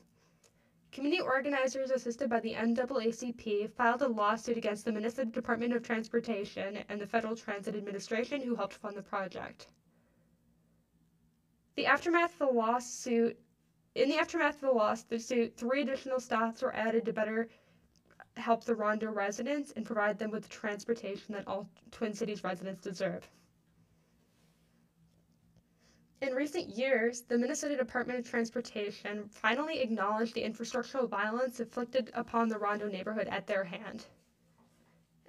Community 0.93 1.21
organizers 1.21 1.91
assisted 1.91 2.31
by 2.31 2.39
the 2.39 2.55
NAACP 2.55 3.73
filed 3.73 4.03
a 4.03 4.07
lawsuit 4.07 4.57
against 4.57 4.85
the 4.85 4.93
Minnesota 4.93 5.33
Department 5.33 5.73
of 5.73 5.83
Transportation 5.83 6.85
and 6.89 7.01
the 7.01 7.09
Federal 7.09 7.35
Transit 7.35 7.75
Administration 7.75 8.41
who 8.41 8.55
helped 8.55 8.75
fund 8.75 8.97
the 8.97 9.03
project. 9.03 9.67
The 11.79 11.87
aftermath 11.87 12.33
of 12.33 12.39
the 12.41 12.55
lawsuit 12.55 13.39
in 13.95 14.09
the 14.09 14.19
aftermath 14.19 14.57
of 14.57 14.61
the 14.63 14.73
lawsuit, 14.73 15.57
three 15.57 15.83
additional 15.83 16.19
stops 16.19 16.61
were 16.61 16.75
added 16.75 17.05
to 17.05 17.13
better 17.13 17.49
help 18.37 18.65
the 18.65 18.75
Rondo 18.75 19.13
residents 19.13 19.71
and 19.77 19.87
provide 19.87 20.19
them 20.19 20.33
with 20.33 20.43
the 20.43 20.49
transportation 20.49 21.35
that 21.35 21.47
all 21.47 21.71
Twin 21.93 22.15
Cities 22.15 22.43
residents 22.43 22.83
deserve. 22.83 23.31
In 26.21 26.35
recent 26.35 26.67
years, 26.71 27.23
the 27.23 27.39
Minnesota 27.39 27.77
Department 27.77 28.19
of 28.19 28.29
Transportation 28.29 29.29
finally 29.29 29.79
acknowledged 29.79 30.35
the 30.35 30.43
infrastructural 30.43 31.09
violence 31.09 31.61
inflicted 31.61 32.11
upon 32.13 32.49
the 32.49 32.59
Rondo 32.59 32.89
neighborhood 32.89 33.29
at 33.29 33.47
their 33.47 33.63
hand. 33.63 34.05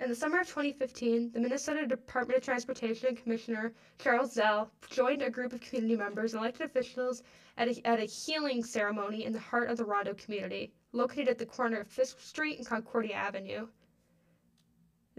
In 0.01 0.07
the 0.07 0.15
summer 0.15 0.39
of 0.39 0.47
2015, 0.47 1.33
the 1.33 1.41
Minnesota 1.41 1.85
Department 1.85 2.37
of 2.37 2.43
Transportation 2.45 3.17
Commissioner 3.17 3.73
Charles 3.97 4.33
Zelle 4.33 4.69
joined 4.89 5.21
a 5.21 5.29
group 5.29 5.51
of 5.51 5.59
community 5.59 5.97
members 5.97 6.33
and 6.33 6.39
elected 6.39 6.67
officials 6.67 7.21
at 7.57 7.67
a, 7.67 7.85
at 7.85 7.99
a 7.99 8.05
healing 8.05 8.63
ceremony 8.63 9.25
in 9.25 9.33
the 9.33 9.39
heart 9.39 9.69
of 9.69 9.75
the 9.75 9.83
Rondo 9.83 10.13
community, 10.13 10.71
located 10.93 11.27
at 11.27 11.37
the 11.37 11.45
corner 11.45 11.81
of 11.81 11.87
Fisk 11.89 12.21
Street 12.21 12.57
and 12.57 12.65
Concordia 12.65 13.15
Avenue. 13.15 13.67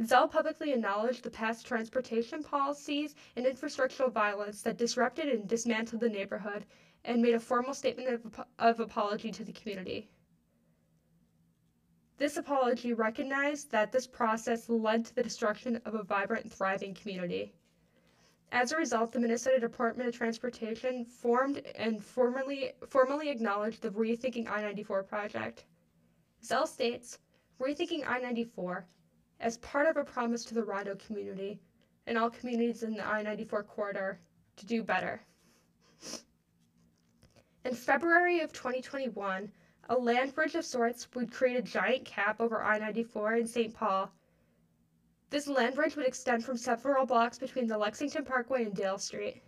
Zelle 0.01 0.31
publicly 0.31 0.73
acknowledged 0.73 1.25
the 1.25 1.31
past 1.31 1.67
transportation 1.67 2.43
policies 2.43 3.15
and 3.37 3.45
infrastructural 3.45 4.11
violence 4.11 4.63
that 4.63 4.79
disrupted 4.79 5.29
and 5.29 5.47
dismantled 5.47 6.01
the 6.01 6.09
neighborhood 6.09 6.65
and 7.05 7.21
made 7.21 7.35
a 7.35 7.41
formal 7.41 7.75
statement 7.75 8.09
of, 8.09 8.47
of 8.59 8.81
apology 8.81 9.31
to 9.31 9.45
the 9.45 9.53
community. 9.53 10.09
This 12.21 12.37
apology 12.37 12.93
recognized 12.93 13.71
that 13.71 13.93
this 13.93 14.07
process 14.07 14.69
led 14.69 15.07
to 15.07 15.15
the 15.15 15.23
destruction 15.23 15.81
of 15.87 15.95
a 15.95 16.03
vibrant 16.03 16.45
and 16.45 16.53
thriving 16.53 16.93
community. 16.93 17.55
As 18.53 18.73
a 18.73 18.77
result, 18.77 19.11
the 19.11 19.19
Minnesota 19.19 19.59
Department 19.59 20.07
of 20.07 20.15
Transportation 20.15 21.07
formed 21.07 21.63
and 21.77 22.05
formally, 22.05 22.73
formally 22.91 23.31
acknowledged 23.31 23.81
the 23.81 23.89
Rethinking 23.89 24.51
I 24.51 24.61
94 24.61 25.05
project. 25.05 25.65
Zelle 26.45 26.69
states 26.69 27.19
Rethinking 27.59 28.07
I 28.07 28.19
94 28.19 28.85
as 29.41 29.57
part 29.57 29.87
of 29.87 29.97
a 29.97 30.05
promise 30.05 30.45
to 30.45 30.55
the 30.55 30.63
Rondo 30.63 30.97
community 30.97 31.59
and 32.07 32.19
all 32.19 32.29
communities 32.29 32.83
in 32.83 32.93
the 32.93 33.07
I 33.07 33.23
94 33.23 33.63
corridor 33.63 34.21
to 34.57 34.67
do 34.67 34.83
better. 34.83 35.23
In 37.65 37.75
February 37.75 38.41
of 38.41 38.53
2021, 38.53 39.51
a 39.91 39.95
land 39.97 40.35
bridge 40.35 40.55
of 40.55 40.65
sorts 40.65 41.09
would 41.15 41.33
create 41.33 41.57
a 41.57 41.63
giant 41.63 42.05
cap 42.05 42.41
over 42.41 42.63
I 42.63 42.79
94 42.79 43.35
in 43.35 43.47
St. 43.47 43.75
Paul. 43.75 44.11
This 45.29 45.49
land 45.49 45.75
bridge 45.75 45.97
would 45.97 46.07
extend 46.07 46.45
from 46.45 46.57
several 46.57 47.05
blocks 47.05 47.39
between 47.39 47.67
the 47.67 47.77
Lexington 47.77 48.25
Parkway 48.25 48.65
and 48.65 48.75
Dale 48.75 48.99
Street. 48.99 49.43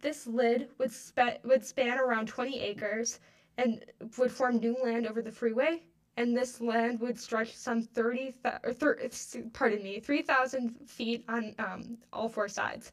This 0.00 0.26
lid 0.26 0.68
would, 0.78 0.92
spe- 0.92 1.42
would 1.44 1.64
span 1.64 1.98
around 1.98 2.28
20 2.28 2.60
acres 2.60 3.20
and 3.56 3.84
would 4.18 4.30
form 4.30 4.58
new 4.58 4.76
land 4.84 5.06
over 5.06 5.22
the 5.22 5.32
freeway 5.32 5.82
and 6.18 6.36
this 6.36 6.60
land 6.60 6.98
would 6.98 7.18
stretch 7.18 7.54
some 7.54 7.80
30, 7.80 8.34
or 8.64 8.72
30 8.72 9.42
pardon 9.52 9.82
me, 9.84 10.00
3,000 10.00 10.74
feet 10.84 11.24
on 11.28 11.54
um, 11.60 11.96
all 12.12 12.28
four 12.28 12.48
sides. 12.48 12.92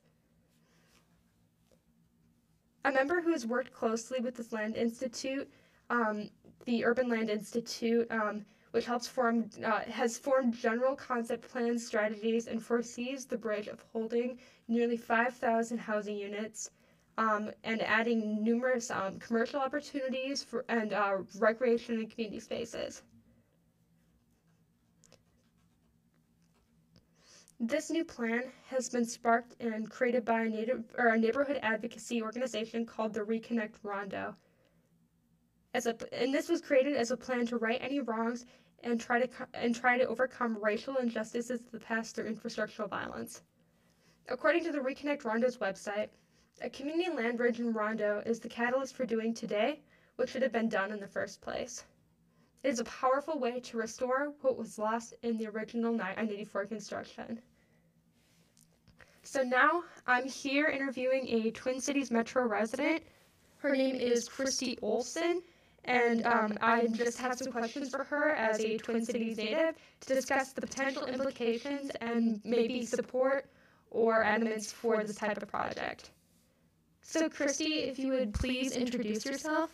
A 2.85 2.91
member 2.91 3.21
who 3.21 3.31
has 3.31 3.47
worked 3.47 3.73
closely 3.73 4.19
with 4.19 4.35
this 4.35 4.53
land 4.53 4.75
institute, 4.75 5.49
um, 5.89 6.29
the 6.65 6.85
Urban 6.85 7.09
Land 7.09 7.29
Institute, 7.29 8.07
um, 8.11 8.45
which 8.71 8.85
helps 8.85 9.07
form, 9.07 9.49
uh, 9.63 9.81
has 9.81 10.17
formed 10.17 10.53
general 10.53 10.95
concept 10.95 11.49
plans, 11.49 11.85
strategies, 11.85 12.47
and 12.47 12.61
foresees 12.61 13.25
the 13.25 13.37
bridge 13.37 13.67
of 13.67 13.83
holding 13.93 14.39
nearly 14.67 14.97
5,000 14.97 15.77
housing 15.77 16.17
units 16.17 16.71
um, 17.17 17.51
and 17.63 17.81
adding 17.81 18.43
numerous 18.43 18.91
um, 18.91 19.19
commercial 19.19 19.59
opportunities 19.59 20.43
for, 20.43 20.65
and 20.67 20.93
uh, 20.93 21.17
recreation 21.37 21.95
and 21.95 22.09
community 22.09 22.39
spaces. 22.39 23.03
This 27.59 27.89
new 27.89 28.03
plan 28.03 28.51
has 28.67 28.89
been 28.89 29.05
sparked 29.05 29.55
and 29.61 29.89
created 29.89 30.25
by 30.25 30.41
a, 30.41 30.49
native, 30.49 30.83
or 30.97 31.07
a 31.07 31.17
neighborhood 31.17 31.59
advocacy 31.61 32.21
organization 32.21 32.85
called 32.85 33.13
the 33.13 33.21
Reconnect 33.21 33.75
Rondo. 33.81 34.35
As 35.75 35.87
a 35.87 35.95
and 36.13 36.33
this 36.33 36.47
was 36.47 36.61
created 36.61 36.95
as 36.95 37.11
a 37.11 37.17
plan 37.17 37.45
to 37.45 37.57
right 37.57 37.79
any 37.81 37.99
wrongs 37.99 38.45
and 38.83 38.99
try 38.99 39.19
to 39.19 39.27
and 39.53 39.75
try 39.75 39.97
to 39.97 40.07
overcome 40.07 40.57
racial 40.63 40.95
injustices 40.95 41.59
of 41.59 41.71
the 41.71 41.79
past 41.79 42.15
through 42.15 42.33
infrastructural 42.33 42.89
violence. 42.89 43.41
According 44.29 44.63
to 44.63 44.71
the 44.71 44.79
Reconnect 44.79 45.25
Rondo's 45.25 45.57
website, 45.57 46.07
a 46.61 46.69
community 46.69 47.11
land 47.11 47.37
bridge 47.37 47.59
in 47.59 47.73
Rondo 47.73 48.23
is 48.25 48.39
the 48.39 48.47
catalyst 48.47 48.95
for 48.95 49.05
doing 49.05 49.33
today 49.33 49.81
what 50.15 50.29
should 50.29 50.41
have 50.41 50.53
been 50.53 50.69
done 50.69 50.93
in 50.93 50.99
the 51.01 51.07
first 51.07 51.41
place. 51.41 51.83
It 52.63 52.69
is 52.69 52.79
a 52.79 52.85
powerful 52.85 53.37
way 53.37 53.59
to 53.59 53.77
restore 53.77 54.33
what 54.41 54.57
was 54.57 54.79
lost 54.79 55.13
in 55.23 55.37
the 55.37 55.47
original 55.47 56.01
I-94 56.01 56.69
construction. 56.69 57.41
So 59.23 59.43
now 59.43 59.83
I'm 60.07 60.27
here 60.27 60.67
interviewing 60.67 61.27
a 61.27 61.51
Twin 61.51 61.81
Cities 61.81 62.11
Metro 62.11 62.47
resident. 62.47 63.03
Her 63.57 63.75
name 63.75 63.95
is 63.95 64.29
Christy 64.29 64.77
Olson, 64.81 65.43
and 65.85 66.25
um, 66.25 66.57
I 66.61 66.87
just 66.87 67.17
have 67.19 67.37
some 67.37 67.51
questions 67.51 67.89
for 67.89 68.03
her 68.03 68.31
as 68.31 68.59
a 68.59 68.77
Twin 68.77 69.05
Cities 69.05 69.37
native 69.37 69.75
to 70.01 70.15
discuss 70.15 70.51
the 70.51 70.61
potential 70.61 71.05
implications 71.05 71.91
and 72.01 72.41
maybe 72.43 72.85
support 72.85 73.45
or 73.91 74.23
elements 74.23 74.71
for 74.71 75.03
this 75.03 75.15
type 75.15 75.41
of 75.41 75.47
project. 75.47 76.09
So, 77.01 77.29
Christy, 77.29 77.83
if 77.83 77.99
you 77.99 78.09
would 78.13 78.33
please 78.33 78.75
introduce 78.75 79.25
yourself. 79.25 79.69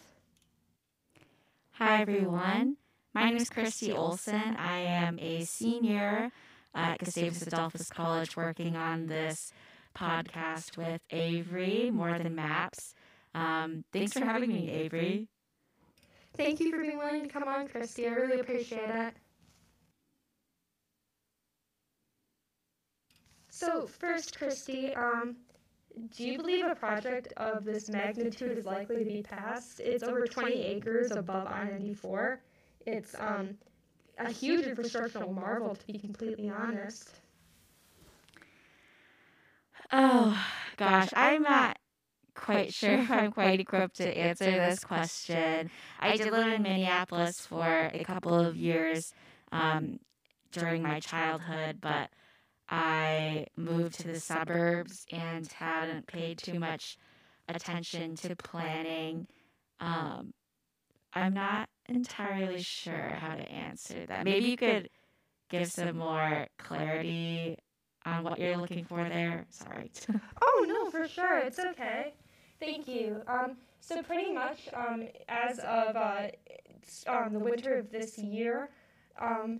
Hi, 1.72 2.02
everyone. 2.02 2.76
My 3.14 3.30
name 3.30 3.38
is 3.38 3.50
Christy 3.50 3.94
Olson. 3.94 4.56
I 4.58 4.80
am 4.80 5.18
a 5.18 5.46
senior 5.46 6.30
at 6.76 7.00
Gustavus 7.00 7.48
Adolphus 7.48 7.90
College 7.90 8.36
working 8.36 8.76
on 8.76 9.08
this 9.08 9.52
podcast 9.96 10.78
with 10.78 11.02
Avery, 11.10 11.90
More 11.92 12.18
Than 12.18 12.36
Maps. 12.36 12.94
Um, 13.34 13.86
thanks 13.94 14.14
for 14.14 14.26
having 14.26 14.50
me, 14.50 14.70
Avery. 14.70 15.28
Thank 16.44 16.60
you 16.60 16.72
for 16.72 16.82
being 16.82 16.98
willing 16.98 17.22
to 17.22 17.30
come 17.30 17.44
on, 17.44 17.68
Christy. 17.68 18.08
I 18.08 18.14
really 18.14 18.40
appreciate 18.40 18.90
it. 18.90 19.14
So, 23.50 23.86
first, 23.86 24.38
Christy, 24.38 24.96
um, 24.96 25.36
do 26.18 26.24
you 26.24 26.38
believe 26.38 26.66
a 26.66 26.74
project 26.74 27.32
of 27.38 27.64
this 27.64 27.90
magnitude 27.90 28.58
is 28.58 28.66
likely 28.66 29.04
to 29.04 29.06
be 29.06 29.22
passed? 29.22 29.80
It's 29.82 30.04
over 30.04 30.26
20 30.26 30.64
acres 30.64 31.12
above 31.12 31.48
I 31.48 31.66
94 31.66 32.42
it's 32.88 33.16
um, 33.20 33.58
a 34.18 34.32
huge 34.32 34.66
infrastructural 34.66 35.32
marvel, 35.32 35.76
to 35.76 35.86
be 35.86 36.00
completely 36.00 36.50
honest. 36.50 37.12
Oh, 39.92 40.36
gosh, 40.78 41.10
I'm 41.16 41.44
not 41.44 41.78
quite 42.36 42.74
sure 42.74 42.94
if 42.94 43.12
I'm 43.12 43.32
quite 43.32 43.60
equipped 43.60 43.98
to 43.98 44.18
answer 44.18 44.46
this 44.52 44.84
question. 44.84 45.70
I 46.00 46.18
did 46.18 46.32
live 46.32 46.54
in 46.54 46.62
Minneapolis 46.62 47.42
for 47.42 47.90
a 47.94 48.04
couple 48.04 48.34
of 48.34 48.56
years 48.56 49.14
um, 49.52 50.00
during 50.52 50.82
my 50.82 51.00
childhood, 51.00 51.80
but 51.82 52.10
I 52.70 53.48
moved 53.58 54.00
to 54.00 54.08
the 54.08 54.20
suburbs 54.20 55.06
and 55.12 55.46
hadn't 55.52 56.08
paid 56.08 56.38
too 56.38 56.60
much 56.60 56.98
attention 57.48 58.16
to 58.18 58.36
planning. 58.36 59.28
Um, 59.80 60.34
I'm 61.14 61.34
not 61.34 61.68
entirely 61.90 62.62
sure 62.62 63.16
how 63.20 63.36
to 63.36 63.52
answer 63.52 64.06
that. 64.08 64.24
Maybe 64.24 64.46
you 64.46 64.58
could 64.58 64.90
give 65.50 65.70
some 65.70 65.98
more 65.98 66.48
clarity 66.58 67.58
on 68.06 68.24
what 68.24 68.40
you're 68.40 68.58
looking 68.58 68.84
for 68.84 69.08
there. 69.08 69.46
Sorry. 69.50 69.92
oh 70.42 70.66
no, 70.68 70.90
for 70.90 71.08
sure. 71.08 71.40
It's 71.40 71.60
okay. 71.60 72.14
Thank 72.60 72.88
you. 72.88 73.22
Um, 73.28 73.58
so 73.80 74.02
pretty 74.04 74.32
much, 74.32 74.70
um, 74.74 75.08
as 75.28 75.60
of 75.60 75.96
uh, 75.96 76.28
um, 77.08 77.34
the 77.34 77.40
winter 77.40 77.78
of 77.78 77.92
this 77.92 78.18
year, 78.18 78.70
um, 79.20 79.60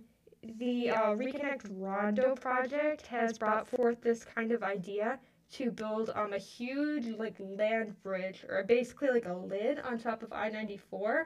the 0.58 0.90
uh, 0.90 1.14
Reconnect 1.14 1.68
Rondo 1.70 2.34
project 2.34 3.06
has 3.06 3.38
brought 3.38 3.66
forth 3.66 4.00
this 4.00 4.24
kind 4.24 4.52
of 4.52 4.62
idea 4.62 5.18
to 5.52 5.70
build 5.70 6.10
um, 6.14 6.32
a 6.32 6.38
huge 6.38 7.06
like 7.18 7.36
land 7.38 8.00
bridge 8.02 8.44
or 8.48 8.64
basically 8.64 9.10
like 9.10 9.26
a 9.26 9.32
lid 9.32 9.78
on 9.80 9.98
top 9.98 10.22
of 10.22 10.32
I-94 10.32 11.24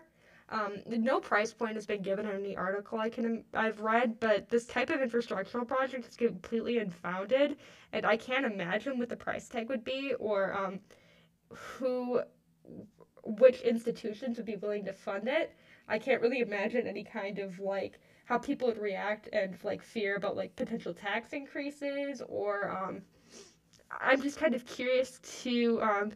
um, 0.49 0.77
no 0.87 1.19
price 1.19 1.53
point 1.53 1.75
has 1.75 1.87
been 1.87 2.03
given 2.03 2.27
in 2.27 2.37
any 2.37 2.57
article 2.57 2.99
I 2.99 3.09
can 3.09 3.45
I've 3.53 3.81
read, 3.81 4.21
but 4.21 4.49
this 4.49 4.67
type 4.67 4.91
of 4.91 5.01
infrastructural 5.01 5.67
project 5.67 6.09
is 6.09 6.17
completely 6.17 6.79
unfounded, 6.79 7.57
and 7.93 8.07
I 8.07 8.17
can't 8.17 8.47
imagine 8.47 8.99
what 8.99 9.09
the 9.09 9.17
price 9.17 9.49
tag 9.49 9.69
would 9.69 9.83
be 9.85 10.15
or 10.15 10.57
um, 10.57 10.81
who, 11.51 12.21
which 13.25 13.61
institutions 13.63 14.37
would 14.37 14.47
be 14.47 14.57
willing 14.57 14.85
to 14.85 14.93
fund 14.93 15.27
it. 15.29 15.53
I 15.89 15.99
can't 15.99 16.23
really 16.23 16.41
imagine 16.41 16.87
any 16.87 17.03
kind 17.05 17.39
of 17.39 17.59
like 17.59 17.99
how 18.25 18.39
people 18.39 18.69
would 18.69 18.79
react 18.79 19.29
and 19.33 19.57
like 19.65 19.83
fear 19.83 20.17
about 20.17 20.37
like 20.37 20.55
potential 20.57 20.93
tax 20.93 21.33
increases 21.33 22.23
or 22.29 22.71
um, 22.71 23.03
I'm 24.01 24.21
just 24.21 24.39
kind 24.39 24.55
of 24.55 24.67
curious 24.67 25.21
to 25.43 25.81
um, 25.81 26.13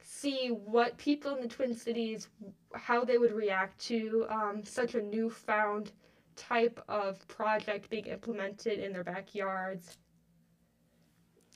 see 0.00 0.48
what 0.48 0.96
people 0.98 1.34
in 1.34 1.42
the 1.42 1.48
Twin 1.48 1.74
Cities, 1.74 2.28
how 2.76 3.04
they 3.04 3.18
would 3.18 3.32
react 3.32 3.78
to 3.86 4.26
um, 4.28 4.62
such 4.64 4.94
a 4.94 5.02
newfound 5.02 5.92
type 6.36 6.82
of 6.88 7.26
project 7.28 7.88
being 7.90 8.06
implemented 8.06 8.78
in 8.78 8.92
their 8.92 9.04
backyards. 9.04 9.96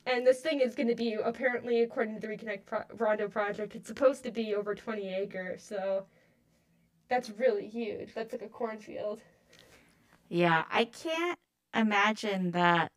And 0.07 0.27
this 0.27 0.41
thing 0.41 0.61
is 0.61 0.75
going 0.75 0.89
to 0.89 0.95
be, 0.95 1.15
apparently, 1.15 1.83
according 1.83 2.15
to 2.19 2.27
the 2.27 2.27
Reconnect 2.27 2.65
Pro- 2.65 2.85
Rondo 2.97 3.29
project, 3.29 3.77
it's 3.77 3.87
supposed 3.87 4.23
to 4.25 4.31
be 4.31 4.55
over 4.55 4.75
20 4.75 5.15
acres. 5.15 5.63
So 5.63 6.07
that's 7.09 7.31
really 7.31 7.69
huge. 7.69 8.15
That's 8.15 8.33
like 8.33 8.43
a 8.43 8.49
cornfield. 8.49 9.21
Yeah, 10.29 10.65
I 10.71 10.87
can't 10.87 11.39
imagine 11.75 12.53
that 12.53 12.93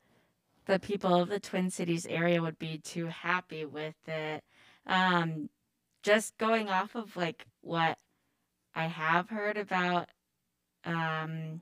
the 0.66 0.80
people 0.80 1.16
of 1.22 1.30
the 1.30 1.40
Twin 1.40 1.70
Cities 1.70 2.06
area 2.06 2.42
would 2.42 2.58
be 2.58 2.78
too 2.78 3.08
happy 3.08 3.66
with 3.66 3.96
it. 4.08 4.44
Um, 4.88 5.50
just 6.04 6.38
going 6.38 6.70
off 6.70 6.96
of 6.96 7.16
like 7.18 7.46
what 7.62 7.98
I 8.76 8.88
have 8.88 9.30
heard 9.30 9.58
about 9.58 10.10
um, 10.86 11.62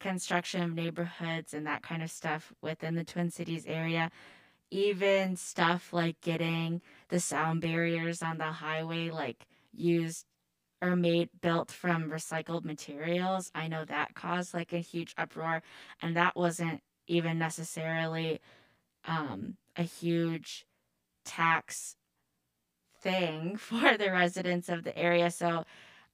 construction 0.00 0.62
of 0.62 0.74
neighborhoods 0.74 1.52
and 1.52 1.66
that 1.66 1.82
kind 1.82 2.02
of 2.02 2.10
stuff 2.10 2.52
within 2.62 2.94
the 2.94 3.04
Twin 3.04 3.30
Cities 3.30 3.64
area, 3.66 4.10
even 4.70 5.36
stuff 5.36 5.92
like 5.92 6.20
getting 6.20 6.80
the 7.08 7.20
sound 7.20 7.60
barriers 7.60 8.22
on 8.22 8.38
the 8.38 8.44
highway 8.44 9.10
like 9.10 9.46
used 9.72 10.26
or 10.82 10.94
made 10.94 11.30
built 11.40 11.70
from 11.70 12.10
recycled 12.10 12.64
materials. 12.64 13.50
I 13.54 13.68
know 13.68 13.84
that 13.84 14.14
caused 14.14 14.54
like 14.54 14.72
a 14.72 14.78
huge 14.78 15.14
uproar 15.16 15.62
and 16.02 16.16
that 16.16 16.36
wasn't 16.36 16.82
even 17.06 17.38
necessarily 17.38 18.40
um, 19.06 19.56
a 19.76 19.82
huge 19.82 20.66
tax 21.24 21.96
thing 23.00 23.56
for 23.58 23.96
the 23.96 24.10
residents 24.10 24.68
of 24.68 24.84
the 24.84 24.96
area. 24.96 25.30
So 25.30 25.64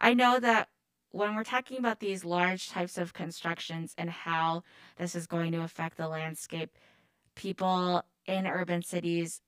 I 0.03 0.15
know 0.15 0.41
that 0.41 0.69
when 1.13 1.37
we're 1.37 1.45
talking 1.45 1.79
about 1.79 2.01
these 2.01 2.25
large 2.25 2.69
types 2.69 2.99
of 2.99 3.13
constructions 3.13 3.95
and 3.97 4.11
how 4.11 4.65
this 4.97 5.15
is 5.15 5.27
going 5.29 5.53
to 5.53 5.63
affect 5.63 5.97
the 5.97 6.09
landscape, 6.09 6.77
people 7.37 8.03
in 8.27 8.47
urban 8.47 8.83
cities, 8.83 9.41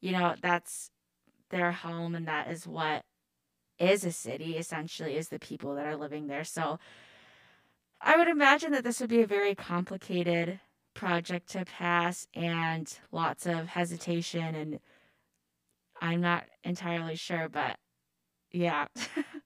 you 0.00 0.12
know, 0.12 0.34
that's 0.40 0.90
their 1.50 1.72
home 1.72 2.14
and 2.14 2.26
that 2.26 2.50
is 2.50 2.66
what 2.66 3.04
is 3.78 4.04
a 4.04 4.12
city 4.12 4.56
essentially 4.56 5.16
is 5.16 5.28
the 5.28 5.38
people 5.38 5.74
that 5.74 5.86
are 5.86 5.96
living 5.96 6.26
there. 6.26 6.44
So 6.44 6.78
I 8.00 8.16
would 8.16 8.28
imagine 8.28 8.72
that 8.72 8.84
this 8.84 9.00
would 9.00 9.10
be 9.10 9.20
a 9.20 9.26
very 9.26 9.54
complicated 9.54 10.60
project 10.94 11.50
to 11.50 11.64
pass 11.64 12.26
and 12.34 12.98
lots 13.10 13.44
of 13.44 13.66
hesitation 13.66 14.54
and 14.54 14.80
I'm 16.00 16.20
not 16.20 16.44
entirely 16.64 17.16
sure, 17.16 17.48
but 17.48 17.76
yeah. 18.50 18.86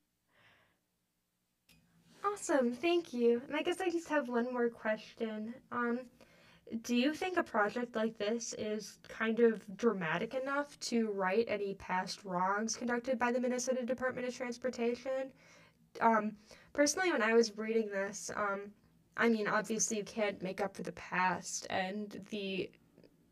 awesome, 2.37 2.71
thank 2.71 3.15
you. 3.15 3.41
And 3.47 3.57
I 3.57 3.63
guess 3.63 3.81
I 3.81 3.89
just 3.89 4.09
have 4.11 4.29
one 4.29 4.53
more 4.53 4.69
question. 4.69 5.55
Um, 5.73 6.01
do 6.83 6.95
you 6.95 7.15
think 7.15 7.39
a 7.39 7.43
project 7.43 7.97
like 7.97 8.19
this 8.19 8.55
is 8.59 8.99
kind 9.09 9.41
of 9.41 9.63
dramatic 9.79 10.35
enough 10.35 10.79
to 10.81 11.11
right 11.13 11.47
any 11.49 11.75
past 11.75 12.25
wrongs 12.25 12.77
conducted 12.77 13.19
by 13.19 13.33
the 13.33 13.41
Minnesota 13.41 13.87
Department 13.87 14.27
of 14.27 14.37
Transportation? 14.37 15.33
Um, 16.03 16.33
personally, 16.75 17.11
when 17.11 17.23
I 17.23 17.33
was 17.33 17.57
reading 17.57 17.89
this, 17.89 18.31
um, 18.37 18.71
I 19.17 19.31
mean, 19.31 19.49
obviously 19.49 19.97
you 19.97 20.05
can't 20.05 20.43
make 20.43 20.61
up 20.61 20.77
for 20.77 20.83
the 20.83 20.93
past, 20.93 21.67
and 21.71 22.23
the 22.29 22.71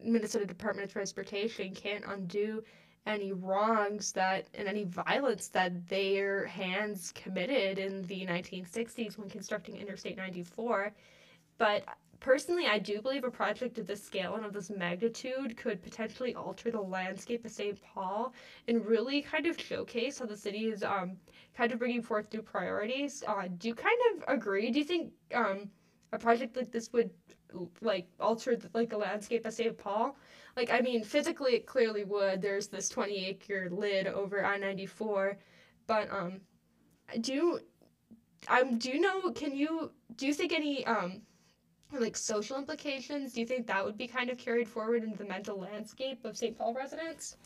Minnesota 0.02 0.46
Department 0.46 0.86
of 0.86 0.92
Transportation 0.92 1.74
can't 1.74 2.04
undo 2.06 2.64
any 3.06 3.32
wrongs 3.32 4.12
that 4.12 4.46
and 4.54 4.66
any 4.66 4.84
violence 4.84 5.48
that 5.48 5.88
their 5.88 6.46
hands 6.46 7.12
committed 7.14 7.78
in 7.78 8.02
the 8.02 8.26
1960s 8.26 9.18
when 9.18 9.28
constructing 9.28 9.76
Interstate 9.76 10.16
94. 10.16 10.92
But 11.58 11.84
personally, 12.20 12.66
I 12.66 12.78
do 12.78 13.02
believe 13.02 13.24
a 13.24 13.30
project 13.30 13.78
of 13.78 13.86
this 13.86 14.02
scale 14.02 14.36
and 14.36 14.46
of 14.46 14.52
this 14.52 14.70
magnitude 14.70 15.56
could 15.56 15.82
potentially 15.82 16.34
alter 16.34 16.70
the 16.70 16.80
landscape 16.80 17.44
of 17.44 17.50
St. 17.50 17.78
Paul 17.82 18.32
and 18.66 18.84
really 18.86 19.20
kind 19.20 19.46
of 19.46 19.60
showcase 19.60 20.18
how 20.18 20.26
the 20.26 20.36
city 20.36 20.66
is 20.66 20.82
um, 20.82 21.18
kind 21.54 21.72
of 21.72 21.78
bringing 21.78 22.02
forth 22.02 22.32
new 22.32 22.42
priorities. 22.42 23.22
Uh, 23.26 23.48
do 23.58 23.68
you 23.68 23.74
kind 23.74 23.98
of 24.14 24.24
agree? 24.28 24.70
Do 24.70 24.78
you 24.78 24.84
think 24.84 25.12
um, 25.34 25.70
a 26.12 26.18
project 26.18 26.56
like 26.56 26.70
this 26.70 26.92
would 26.92 27.10
like 27.80 28.06
alter 28.20 28.56
the, 28.56 28.68
like 28.74 28.90
the 28.90 28.98
landscape 28.98 29.46
of 29.46 29.52
St. 29.52 29.76
Paul? 29.76 30.16
Like, 30.56 30.70
I 30.70 30.80
mean, 30.80 31.02
physically 31.02 31.54
it 31.54 31.66
clearly 31.66 32.04
would. 32.04 32.40
There's 32.40 32.68
this 32.68 32.88
20 32.88 33.26
acre 33.26 33.68
lid 33.70 34.06
over 34.06 34.44
I 34.44 34.56
94, 34.56 35.38
but 35.86 36.10
um, 36.12 36.40
do 37.20 37.32
you, 37.32 37.60
um, 38.48 38.78
do 38.78 38.90
you 38.90 39.00
know? 39.00 39.30
Can 39.32 39.56
you 39.56 39.90
do 40.16 40.26
you 40.26 40.34
think 40.34 40.52
any 40.52 40.86
um, 40.86 41.22
like 41.92 42.16
social 42.16 42.58
implications? 42.58 43.32
Do 43.32 43.40
you 43.40 43.46
think 43.46 43.66
that 43.66 43.84
would 43.84 43.96
be 43.96 44.06
kind 44.06 44.30
of 44.30 44.38
carried 44.38 44.68
forward 44.68 45.02
into 45.02 45.16
the 45.16 45.24
mental 45.24 45.58
landscape 45.58 46.24
of 46.24 46.36
St. 46.36 46.56
Paul 46.56 46.74
residents? 46.74 47.36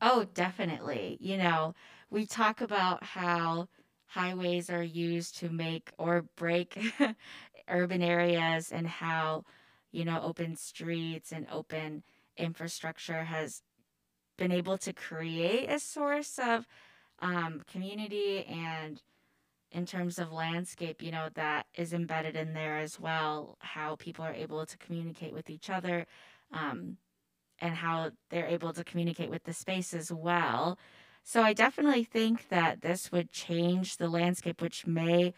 Oh, 0.00 0.26
definitely. 0.34 1.16
You 1.20 1.38
know, 1.38 1.74
we 2.10 2.26
talk 2.26 2.60
about 2.60 3.02
how 3.02 3.68
highways 4.14 4.70
are 4.70 4.82
used 4.82 5.36
to 5.38 5.48
make 5.48 5.90
or 5.98 6.24
break 6.36 6.78
urban 7.68 8.00
areas 8.00 8.70
and 8.70 8.86
how, 8.86 9.44
you 9.90 10.04
know, 10.04 10.20
open 10.22 10.54
streets 10.54 11.32
and 11.32 11.46
open 11.50 12.04
infrastructure 12.36 13.24
has 13.24 13.62
been 14.38 14.52
able 14.52 14.78
to 14.78 14.92
create 14.92 15.68
a 15.68 15.80
source 15.80 16.38
of 16.38 16.66
um, 17.20 17.62
community 17.70 18.44
and 18.44 19.02
in 19.72 19.84
terms 19.84 20.20
of 20.20 20.32
landscape, 20.32 21.02
you 21.02 21.10
know, 21.10 21.28
that 21.34 21.66
is 21.74 21.92
embedded 21.92 22.36
in 22.36 22.54
there 22.54 22.78
as 22.78 23.00
well, 23.00 23.56
how 23.58 23.96
people 23.96 24.24
are 24.24 24.32
able 24.32 24.64
to 24.64 24.78
communicate 24.78 25.34
with 25.34 25.50
each 25.50 25.68
other 25.68 26.06
um, 26.52 26.96
and 27.58 27.74
how 27.74 28.12
they're 28.30 28.46
able 28.46 28.72
to 28.72 28.84
communicate 28.84 29.30
with 29.30 29.42
the 29.42 29.52
space 29.52 29.92
as 29.92 30.12
well. 30.12 30.78
So 31.26 31.42
I 31.42 31.54
definitely 31.54 32.04
think 32.04 32.48
that 32.50 32.82
this 32.82 33.10
would 33.10 33.32
change 33.32 33.96
the 33.96 34.08
landscape, 34.08 34.60
which 34.60 34.86
may 34.86 35.32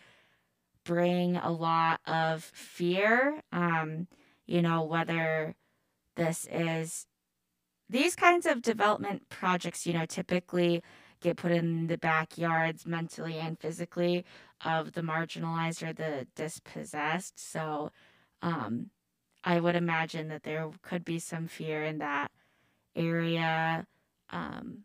bring 0.84 1.36
a 1.36 1.52
lot 1.52 2.00
of 2.04 2.42
fear. 2.42 3.40
Um, 3.52 4.08
you 4.46 4.62
know, 4.62 4.82
whether 4.82 5.54
this 6.16 6.46
is 6.50 7.06
these 7.88 8.16
kinds 8.16 8.46
of 8.46 8.62
development 8.62 9.28
projects, 9.28 9.86
you 9.86 9.92
know, 9.92 10.06
typically 10.06 10.82
get 11.20 11.36
put 11.36 11.52
in 11.52 11.86
the 11.86 11.98
backyards 11.98 12.84
mentally 12.84 13.38
and 13.38 13.58
physically 13.58 14.24
of 14.64 14.92
the 14.92 15.02
marginalized 15.02 15.88
or 15.88 15.92
the 15.92 16.26
dispossessed. 16.34 17.38
So 17.38 17.92
um, 18.42 18.90
I 19.44 19.60
would 19.60 19.76
imagine 19.76 20.26
that 20.28 20.42
there 20.42 20.68
could 20.82 21.04
be 21.04 21.20
some 21.20 21.46
fear 21.46 21.84
in 21.84 21.98
that 21.98 22.32
area. 22.96 23.86
Um, 24.30 24.82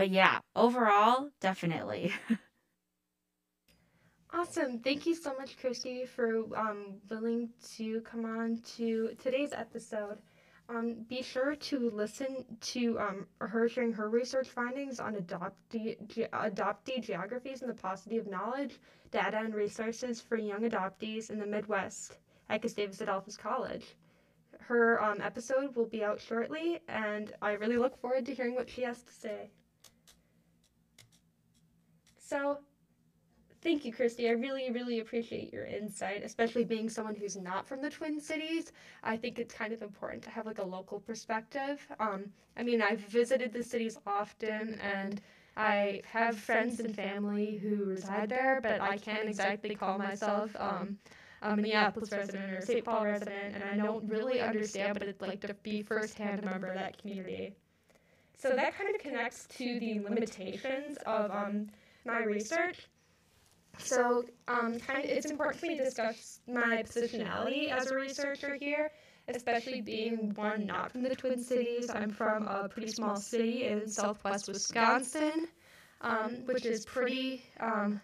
but 0.00 0.08
yeah, 0.08 0.38
overall, 0.56 1.28
definitely. 1.42 2.10
awesome. 4.32 4.78
Thank 4.78 5.04
you 5.04 5.14
so 5.14 5.34
much, 5.38 5.58
Christy, 5.58 6.06
for 6.06 6.38
um, 6.56 6.94
willing 7.10 7.50
to 7.76 8.00
come 8.00 8.24
on 8.24 8.62
to 8.78 9.10
today's 9.22 9.52
episode. 9.52 10.16
Um, 10.70 11.04
be 11.06 11.20
sure 11.20 11.54
to 11.54 11.90
listen 11.90 12.46
to 12.62 12.98
um, 12.98 13.26
her 13.42 13.68
sharing 13.68 13.92
her 13.92 14.08
research 14.08 14.48
findings 14.48 15.00
on 15.00 15.16
adoptee, 15.16 15.98
ge- 16.08 16.30
adoptee 16.32 17.02
geographies 17.02 17.60
and 17.60 17.68
the 17.68 17.74
paucity 17.74 18.16
of 18.16 18.26
knowledge, 18.26 18.80
data, 19.10 19.36
and 19.36 19.54
resources 19.54 20.18
for 20.18 20.36
young 20.36 20.62
adoptees 20.62 21.28
in 21.28 21.38
the 21.38 21.46
Midwest 21.46 22.16
at 22.48 22.62
Gustavus 22.62 23.02
Adolphus 23.02 23.36
College. 23.36 23.84
Her 24.60 25.04
um, 25.04 25.20
episode 25.20 25.76
will 25.76 25.84
be 25.84 26.02
out 26.02 26.22
shortly, 26.22 26.80
and 26.88 27.34
I 27.42 27.52
really 27.52 27.76
look 27.76 28.00
forward 28.00 28.24
to 28.24 28.34
hearing 28.34 28.54
what 28.54 28.70
she 28.70 28.80
has 28.80 29.02
to 29.02 29.12
say. 29.12 29.50
So, 32.30 32.58
Thank 33.62 33.84
you, 33.84 33.92
Christy. 33.92 34.28
I 34.28 34.32
really, 34.32 34.70
really 34.70 35.00
appreciate 35.00 35.52
your 35.52 35.66
insight, 35.66 36.22
especially 36.24 36.64
being 36.64 36.88
someone 36.88 37.14
who's 37.14 37.36
not 37.36 37.66
from 37.66 37.82
the 37.82 37.90
Twin 37.90 38.20
Cities. 38.20 38.72
I 39.02 39.16
think 39.16 39.38
it's 39.38 39.52
kind 39.52 39.72
of 39.72 39.82
important 39.82 40.22
to 40.24 40.30
have 40.30 40.46
like 40.46 40.58
a 40.58 40.64
local 40.64 41.00
perspective. 41.00 41.86
Um, 41.98 42.32
I 42.56 42.62
mean, 42.62 42.80
I've 42.80 43.00
visited 43.00 43.52
the 43.52 43.62
cities 43.62 43.98
often 44.06 44.80
and 44.80 45.20
I 45.56 46.00
have 46.06 46.36
friends 46.38 46.80
and 46.80 46.94
family 46.94 47.56
who 47.58 47.84
reside 47.84 48.30
there, 48.30 48.60
but 48.62 48.80
I 48.80 48.96
can't 48.96 49.28
exactly 49.28 49.74
call 49.74 49.98
myself 49.98 50.56
um, 50.58 50.96
a 51.42 51.54
Minneapolis 51.56 52.12
resident 52.12 52.54
or 52.54 52.62
St. 52.62 52.84
Paul 52.84 53.04
resident, 53.04 53.56
and 53.56 53.64
I 53.64 53.76
don't 53.76 54.08
really 54.08 54.40
understand 54.40 54.98
but 54.98 55.08
it's 55.08 55.20
like 55.20 55.40
to 55.42 55.54
be 55.62 55.82
firsthand 55.82 56.38
a 56.42 56.46
member 56.46 56.68
of 56.68 56.74
that 56.74 56.96
community. 56.96 57.54
So 58.38 58.50
that 58.56 58.74
kind 58.74 58.94
of 58.94 59.00
connects 59.02 59.46
to 59.58 59.78
the 59.80 60.00
limitations 60.00 60.96
of 61.04 61.30
um, 61.30 61.66
my 62.04 62.24
research. 62.24 62.88
So, 63.78 64.24
um, 64.48 64.78
kind 64.78 64.98
of, 64.98 65.04
it's 65.04 65.30
important 65.30 65.60
for 65.60 65.66
me 65.66 65.76
to 65.78 65.84
discuss 65.84 66.40
my 66.46 66.82
positionality 66.82 67.70
as 67.70 67.90
a 67.90 67.94
researcher 67.94 68.56
here, 68.56 68.90
especially 69.28 69.80
being 69.80 70.34
one 70.34 70.66
not 70.66 70.92
from 70.92 71.02
the 71.02 71.14
Twin 71.14 71.42
Cities. 71.42 71.88
I'm 71.90 72.10
from 72.10 72.46
a 72.46 72.68
pretty 72.68 72.90
small 72.90 73.16
city 73.16 73.64
in 73.64 73.88
southwest 73.88 74.48
Wisconsin, 74.48 75.48
um, 76.02 76.44
which 76.46 76.66
is 76.66 76.84
pretty, 76.84 77.42
um, 77.60 78.00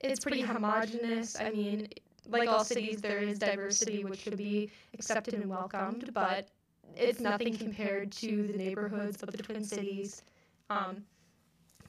it's 0.00 0.20
pretty 0.20 0.40
homogenous. 0.40 1.38
I 1.38 1.50
mean, 1.50 1.88
like 2.28 2.48
all 2.48 2.64
cities, 2.64 3.00
there 3.00 3.18
is 3.18 3.38
diversity 3.38 4.04
which 4.04 4.20
should 4.20 4.36
be 4.36 4.70
accepted 4.94 5.34
and 5.34 5.48
welcomed, 5.48 6.10
but 6.12 6.48
it's 6.96 7.20
nothing 7.20 7.56
compared 7.56 8.10
to 8.12 8.48
the 8.48 8.56
neighborhoods 8.56 9.22
of 9.22 9.30
the 9.30 9.38
Twin 9.38 9.62
Cities. 9.62 10.22
Um, 10.70 11.04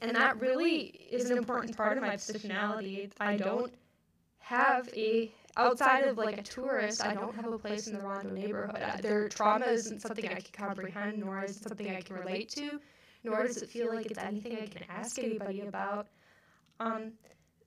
and 0.01 0.15
that 0.15 0.39
really 0.39 1.07
is 1.11 1.29
an 1.29 1.37
important 1.37 1.75
part 1.75 1.97
of 1.97 2.03
my 2.03 2.15
positionality. 2.15 3.11
I 3.19 3.37
don't 3.37 3.73
have 4.39 4.89
a 4.95 5.31
outside 5.57 6.05
of 6.05 6.17
like 6.17 6.37
a 6.37 6.43
tourist, 6.43 7.03
I 7.03 7.13
don't 7.13 7.35
have 7.35 7.51
a 7.51 7.57
place 7.57 7.87
in 7.87 7.93
the 7.93 7.99
Rondo 7.99 8.29
neighborhood. 8.29 9.01
Their 9.01 9.27
trauma 9.27 9.65
isn't 9.65 10.01
something 10.01 10.27
I 10.27 10.35
can 10.35 10.53
comprehend, 10.53 11.19
nor 11.19 11.43
is 11.43 11.57
it 11.57 11.63
something 11.63 11.89
I 11.89 12.01
can 12.01 12.15
relate 12.15 12.49
to, 12.49 12.79
nor 13.23 13.43
does 13.43 13.61
it 13.61 13.69
feel 13.69 13.93
like 13.93 14.05
it's 14.05 14.19
anything 14.19 14.57
I 14.61 14.67
can 14.67 14.83
ask 14.89 15.17
anybody 15.19 15.61
about. 15.61 16.07
Um, 16.79 17.13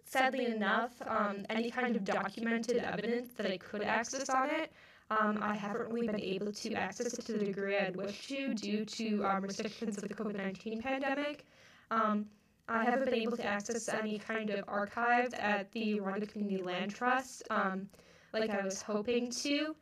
sadly 0.05 0.47
enough, 0.47 0.93
um, 1.07 1.45
any 1.51 1.71
kind 1.71 1.97
of 1.97 2.05
documented 2.05 2.77
evidence 2.77 3.33
that 3.37 3.51
I 3.51 3.57
could 3.57 3.83
access 3.83 4.29
on 4.29 4.51
it, 4.51 4.73
um, 5.11 5.39
I 5.43 5.57
haven't 5.57 5.91
really 5.93 6.07
been 6.07 6.21
able 6.21 6.53
to 6.53 6.75
access 6.75 7.15
it 7.15 7.27
to 7.27 7.33
the 7.33 7.45
degree 7.45 7.77
I'd 7.77 7.97
wish 7.97 8.29
to 8.29 8.55
due 8.55 8.85
to 8.85 9.25
um, 9.25 9.43
restrictions 9.43 9.99
of 9.99 10.09
the 10.09 10.15
COVID 10.15 10.37
19 10.37 10.81
pandemic. 10.81 11.45
Um, 11.91 12.27
I 12.69 12.85
haven't 12.85 13.07
been 13.07 13.15
able 13.15 13.37
to 13.37 13.45
access 13.45 13.89
any 13.89 14.19
kind 14.19 14.51
of 14.51 14.65
archives 14.69 15.35
at 15.35 15.73
the 15.73 15.99
Rondo 16.01 16.27
Community 16.27 16.63
Land 16.63 16.95
Trust 16.95 17.43
um, 17.51 17.89
like 18.33 18.51
I 18.51 18.65
was 18.65 18.81
hoping 18.81 19.31
to, 19.31 19.75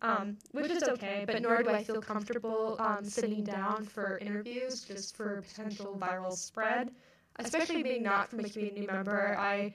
um, 0.00 0.36
which 0.52 0.70
is 0.70 0.84
okay, 0.84 1.24
but 1.26 1.42
nor 1.42 1.62
do 1.62 1.70
I 1.70 1.82
feel 1.82 2.00
comfortable 2.00 2.76
um, 2.78 3.04
sitting 3.04 3.42
down 3.42 3.84
for 3.84 4.18
interviews 4.18 4.82
just 4.82 5.16
for 5.16 5.42
potential 5.42 5.96
viral 6.00 6.32
spread. 6.32 6.90
Especially 7.38 7.82
being 7.82 8.02
not 8.02 8.30
from 8.30 8.40
a 8.40 8.48
community 8.48 8.86
member, 8.86 9.36
I, 9.38 9.74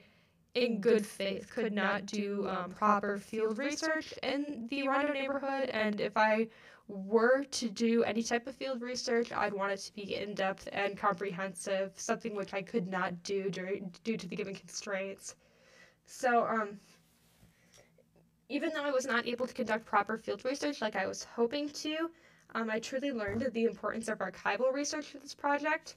in 0.54 0.80
good 0.80 1.06
faith, 1.06 1.48
could 1.48 1.72
not 1.72 2.06
do 2.06 2.48
um, 2.48 2.70
proper 2.70 3.18
field 3.18 3.58
research 3.58 4.14
in 4.22 4.66
the 4.68 4.88
Rondo 4.88 5.12
neighborhood, 5.12 5.68
and 5.68 6.00
if 6.00 6.16
I 6.16 6.48
were 6.92 7.44
to 7.44 7.70
do 7.70 8.04
any 8.04 8.22
type 8.22 8.46
of 8.46 8.54
field 8.54 8.82
research, 8.82 9.32
I'd 9.32 9.54
want 9.54 9.72
it 9.72 9.78
to 9.78 9.94
be 9.94 10.16
in 10.16 10.34
depth 10.34 10.68
and 10.72 10.96
comprehensive, 10.96 11.92
something 11.96 12.36
which 12.36 12.52
I 12.52 12.60
could 12.60 12.86
not 12.86 13.22
do 13.22 13.48
during, 13.48 13.92
due 14.04 14.16
to 14.18 14.28
the 14.28 14.36
given 14.36 14.54
constraints. 14.54 15.36
So, 16.04 16.46
um, 16.46 16.78
even 18.48 18.70
though 18.74 18.84
I 18.84 18.90
was 18.90 19.06
not 19.06 19.26
able 19.26 19.46
to 19.46 19.54
conduct 19.54 19.86
proper 19.86 20.18
field 20.18 20.44
research 20.44 20.82
like 20.82 20.94
I 20.94 21.06
was 21.06 21.24
hoping 21.24 21.70
to, 21.70 22.10
um, 22.54 22.68
I 22.68 22.78
truly 22.78 23.10
learned 23.10 23.48
the 23.52 23.64
importance 23.64 24.08
of 24.08 24.18
archival 24.18 24.72
research 24.72 25.06
for 25.06 25.18
this 25.18 25.34
project. 25.34 25.96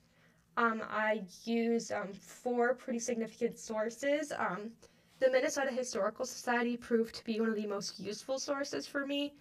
Um, 0.55 0.81
I 0.89 1.23
used 1.43 1.91
um, 1.91 2.13
four 2.13 2.73
pretty 2.73 2.99
significant 2.99 3.59
sources. 3.59 4.31
Um, 4.31 4.71
the 5.19 5.29
Minnesota 5.29 5.71
Historical 5.71 6.25
Society 6.25 6.77
proved 6.77 7.15
to 7.15 7.25
be 7.25 7.41
one 7.41 7.49
of 7.49 7.55
the 7.55 7.67
most 7.67 7.99
useful 7.99 8.39
sources 8.39 8.87
for 8.87 9.05
me. 9.05 9.33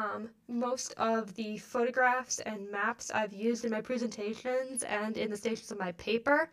Um, 0.00 0.30
most 0.48 0.94
of 0.94 1.34
the 1.34 1.58
photographs 1.58 2.38
and 2.40 2.70
maps 2.70 3.10
I've 3.10 3.34
used 3.34 3.66
in 3.66 3.70
my 3.70 3.82
presentations 3.82 4.82
and 4.82 5.18
in 5.18 5.30
the 5.30 5.36
stations 5.36 5.70
of 5.70 5.78
my 5.78 5.92
paper 5.92 6.50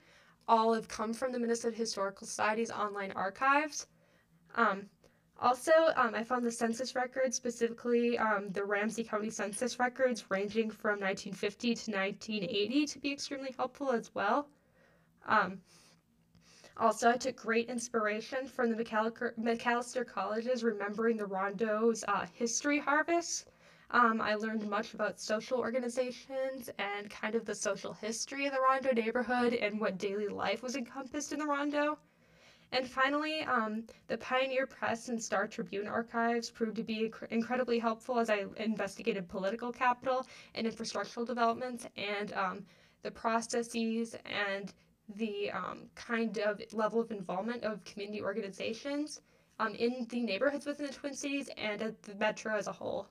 all 0.50 0.74
have 0.74 0.90
come 0.90 1.14
from 1.14 1.32
the 1.32 1.40
Minnesota 1.40 1.78
Historical 1.78 2.28
Society's 2.28 2.72
online 2.72 3.14
archives. 3.14 3.88
Um, 4.56 4.90
also, 5.40 5.72
um, 5.96 6.14
I 6.14 6.24
found 6.24 6.46
the 6.46 6.52
census 6.52 6.94
records, 6.94 7.38
specifically 7.38 8.18
um, 8.18 8.50
the 8.50 8.66
Ramsey 8.66 9.06
County 9.06 9.30
census 9.30 9.80
records 9.80 10.26
ranging 10.30 10.70
from 10.70 11.00
1950 11.00 11.68
to 11.68 11.92
1980, 11.92 12.86
to 12.88 13.00
be 13.00 13.14
extremely 13.14 13.56
helpful 13.58 13.92
as 13.92 14.14
well. 14.14 14.50
Also, 16.80 17.10
I 17.10 17.18
took 17.18 17.36
great 17.36 17.70
inspiration 17.70 18.46
from 18.46 18.70
the 18.70 18.84
Macalester 18.84 20.06
College's 20.06 20.64
Remembering 20.64 21.18
the 21.18 21.26
Rondo's 21.26 22.04
uh, 22.08 22.28
History 22.34 22.78
Harvest. 22.78 23.50
Um, 23.90 24.22
I 24.22 24.36
learned 24.36 24.70
much 24.70 24.94
about 24.94 25.20
social 25.20 25.58
organizations 25.58 26.70
and 26.78 27.10
kind 27.10 27.34
of 27.34 27.46
the 27.46 27.56
social 27.56 27.94
history 27.94 28.46
of 28.46 28.54
the 28.54 28.60
Rondo 28.60 28.92
neighborhood 28.92 29.56
and 29.56 29.80
what 29.80 29.98
daily 29.98 30.28
life 30.28 30.62
was 30.62 30.76
encompassed 30.76 31.34
in 31.34 31.40
the 31.40 31.46
Rondo. 31.48 31.98
And 32.72 32.88
finally, 32.88 33.42
um, 33.42 33.86
the 34.08 34.18
Pioneer 34.20 34.68
Press 34.68 35.10
and 35.10 35.24
Star 35.24 35.48
Tribune 35.48 35.88
archives 35.88 36.52
proved 36.52 36.76
to 36.76 36.84
be 36.84 37.10
inc- 37.10 37.32
incredibly 37.32 37.80
helpful 37.80 38.20
as 38.20 38.30
I 38.30 38.46
investigated 38.58 39.28
political 39.28 39.72
capital 39.72 40.28
and 40.54 40.68
infrastructural 40.68 41.26
developments 41.26 41.88
and 41.96 42.34
um, 42.34 42.66
the 43.02 43.10
processes 43.10 44.16
and 44.26 44.74
the 45.16 45.52
um, 45.52 45.90
kind 45.96 46.38
of 46.40 46.62
level 46.74 47.00
of 47.00 47.12
involvement 47.12 47.64
of 47.64 47.84
community 47.86 48.22
organizations 48.22 49.22
um, 49.60 49.74
in 49.76 50.06
the 50.10 50.22
neighborhoods 50.22 50.66
within 50.66 50.88
the 50.88 50.94
Twin 50.94 51.14
Cities 51.14 51.50
and 51.58 51.82
at 51.82 52.02
the 52.04 52.16
metro 52.16 52.56
as 52.56 52.68
a 52.68 52.72
whole. 52.72 53.08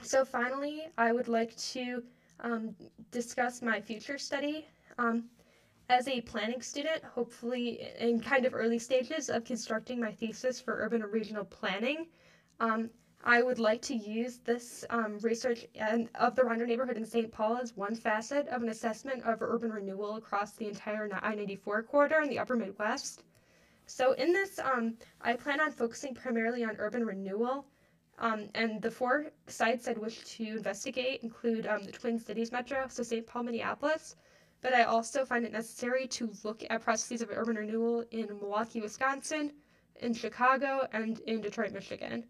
So, 0.00 0.24
finally, 0.24 0.88
I 0.98 1.12
would 1.12 1.28
like 1.28 1.56
to 1.56 2.02
um, 2.40 2.74
discuss 3.10 3.62
my 3.62 3.80
future 3.80 4.18
study. 4.18 4.66
Um, 4.98 5.24
as 5.88 6.08
a 6.08 6.20
planning 6.22 6.62
student, 6.62 7.04
hopefully 7.04 7.88
in 7.98 8.20
kind 8.20 8.46
of 8.46 8.54
early 8.54 8.78
stages 8.78 9.28
of 9.28 9.44
constructing 9.44 10.00
my 10.00 10.10
thesis 10.10 10.60
for 10.60 10.78
urban 10.80 11.02
and 11.02 11.12
regional 11.12 11.44
planning, 11.44 12.06
um, 12.60 12.88
I 13.24 13.40
would 13.40 13.60
like 13.60 13.80
to 13.82 13.94
use 13.94 14.38
this 14.38 14.84
um, 14.90 15.18
research 15.20 15.64
and 15.76 16.08
of 16.16 16.34
the 16.34 16.42
Rondo 16.42 16.64
neighborhood 16.64 16.96
in 16.96 17.06
St. 17.06 17.30
Paul 17.30 17.56
as 17.56 17.76
one 17.76 17.94
facet 17.94 18.48
of 18.48 18.62
an 18.62 18.68
assessment 18.68 19.22
of 19.22 19.40
urban 19.42 19.70
renewal 19.70 20.16
across 20.16 20.52
the 20.52 20.66
entire 20.66 21.08
I-94 21.22 21.86
corridor 21.86 22.20
in 22.20 22.28
the 22.28 22.40
upper 22.40 22.56
Midwest. 22.56 23.22
So 23.86 24.12
in 24.14 24.32
this, 24.32 24.58
um, 24.58 24.96
I 25.20 25.34
plan 25.34 25.60
on 25.60 25.70
focusing 25.70 26.14
primarily 26.14 26.64
on 26.64 26.74
urban 26.78 27.04
renewal, 27.06 27.64
um, 28.18 28.48
and 28.56 28.82
the 28.82 28.90
four 28.90 29.30
sites 29.46 29.86
I'd 29.86 29.98
wish 29.98 30.24
to 30.36 30.44
investigate 30.44 31.22
include 31.22 31.68
um, 31.68 31.84
the 31.84 31.92
Twin 31.92 32.18
Cities 32.18 32.50
Metro, 32.50 32.88
so 32.88 33.04
St. 33.04 33.24
Paul, 33.24 33.44
Minneapolis, 33.44 34.16
but 34.62 34.74
I 34.74 34.82
also 34.82 35.24
find 35.24 35.44
it 35.44 35.52
necessary 35.52 36.08
to 36.08 36.32
look 36.42 36.64
at 36.68 36.82
processes 36.82 37.22
of 37.22 37.30
urban 37.30 37.54
renewal 37.54 38.04
in 38.10 38.26
Milwaukee, 38.26 38.80
Wisconsin, 38.80 39.52
in 40.00 40.12
Chicago, 40.12 40.88
and 40.92 41.20
in 41.20 41.40
Detroit, 41.40 41.72
Michigan. 41.72 42.24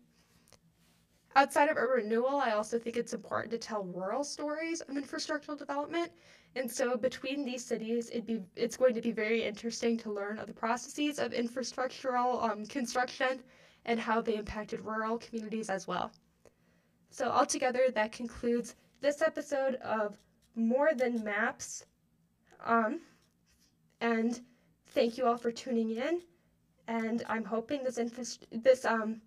Outside 1.34 1.70
of 1.70 1.76
urban 1.78 2.04
renewal, 2.04 2.36
I 2.36 2.50
also 2.50 2.78
think 2.78 2.96
it's 2.96 3.14
important 3.14 3.50
to 3.52 3.58
tell 3.58 3.84
rural 3.84 4.22
stories 4.22 4.82
of 4.82 4.94
infrastructural 4.94 5.58
development. 5.58 6.12
And 6.54 6.70
so 6.70 6.96
between 6.96 7.44
these 7.44 7.64
cities, 7.64 8.10
it'd 8.10 8.26
be, 8.26 8.42
it's 8.54 8.76
going 8.76 8.94
to 8.94 9.00
be 9.00 9.12
very 9.12 9.42
interesting 9.42 9.96
to 9.98 10.12
learn 10.12 10.38
of 10.38 10.46
the 10.46 10.52
processes 10.52 11.18
of 11.18 11.32
infrastructural 11.32 12.42
um, 12.42 12.66
construction 12.66 13.42
and 13.86 13.98
how 13.98 14.20
they 14.20 14.36
impacted 14.36 14.80
rural 14.80 15.16
communities 15.18 15.70
as 15.70 15.88
well. 15.88 16.12
So 17.10 17.28
altogether, 17.28 17.86
that 17.94 18.12
concludes 18.12 18.74
this 19.00 19.22
episode 19.22 19.76
of 19.76 20.18
More 20.54 20.92
Than 20.94 21.24
Maps. 21.24 21.86
Um, 22.64 23.00
and 24.02 24.40
thank 24.88 25.16
you 25.16 25.26
all 25.26 25.38
for 25.38 25.50
tuning 25.50 25.92
in. 25.92 26.20
And 26.88 27.22
I'm 27.28 27.44
hoping 27.44 27.82
this, 27.84 27.96
infra- 27.96 28.46
this 28.50 28.84
um, 28.84 29.22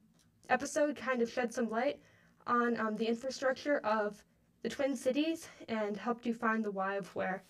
episode 0.50 0.96
kind 0.96 1.22
of 1.22 1.30
shed 1.30 1.54
some 1.54 1.70
light 1.70 2.00
on 2.48 2.80
um, 2.80 2.96
the 2.96 3.08
infrastructure 3.08 3.80
of 3.80 4.24
the 4.62 4.70
Twin 4.70 4.96
Cities 4.96 5.48
and 5.68 5.98
helped 5.98 6.26
you 6.26 6.34
find 6.34 6.64
the 6.64 6.72
why 6.72 6.96
of 6.96 7.14
where. 7.16 7.44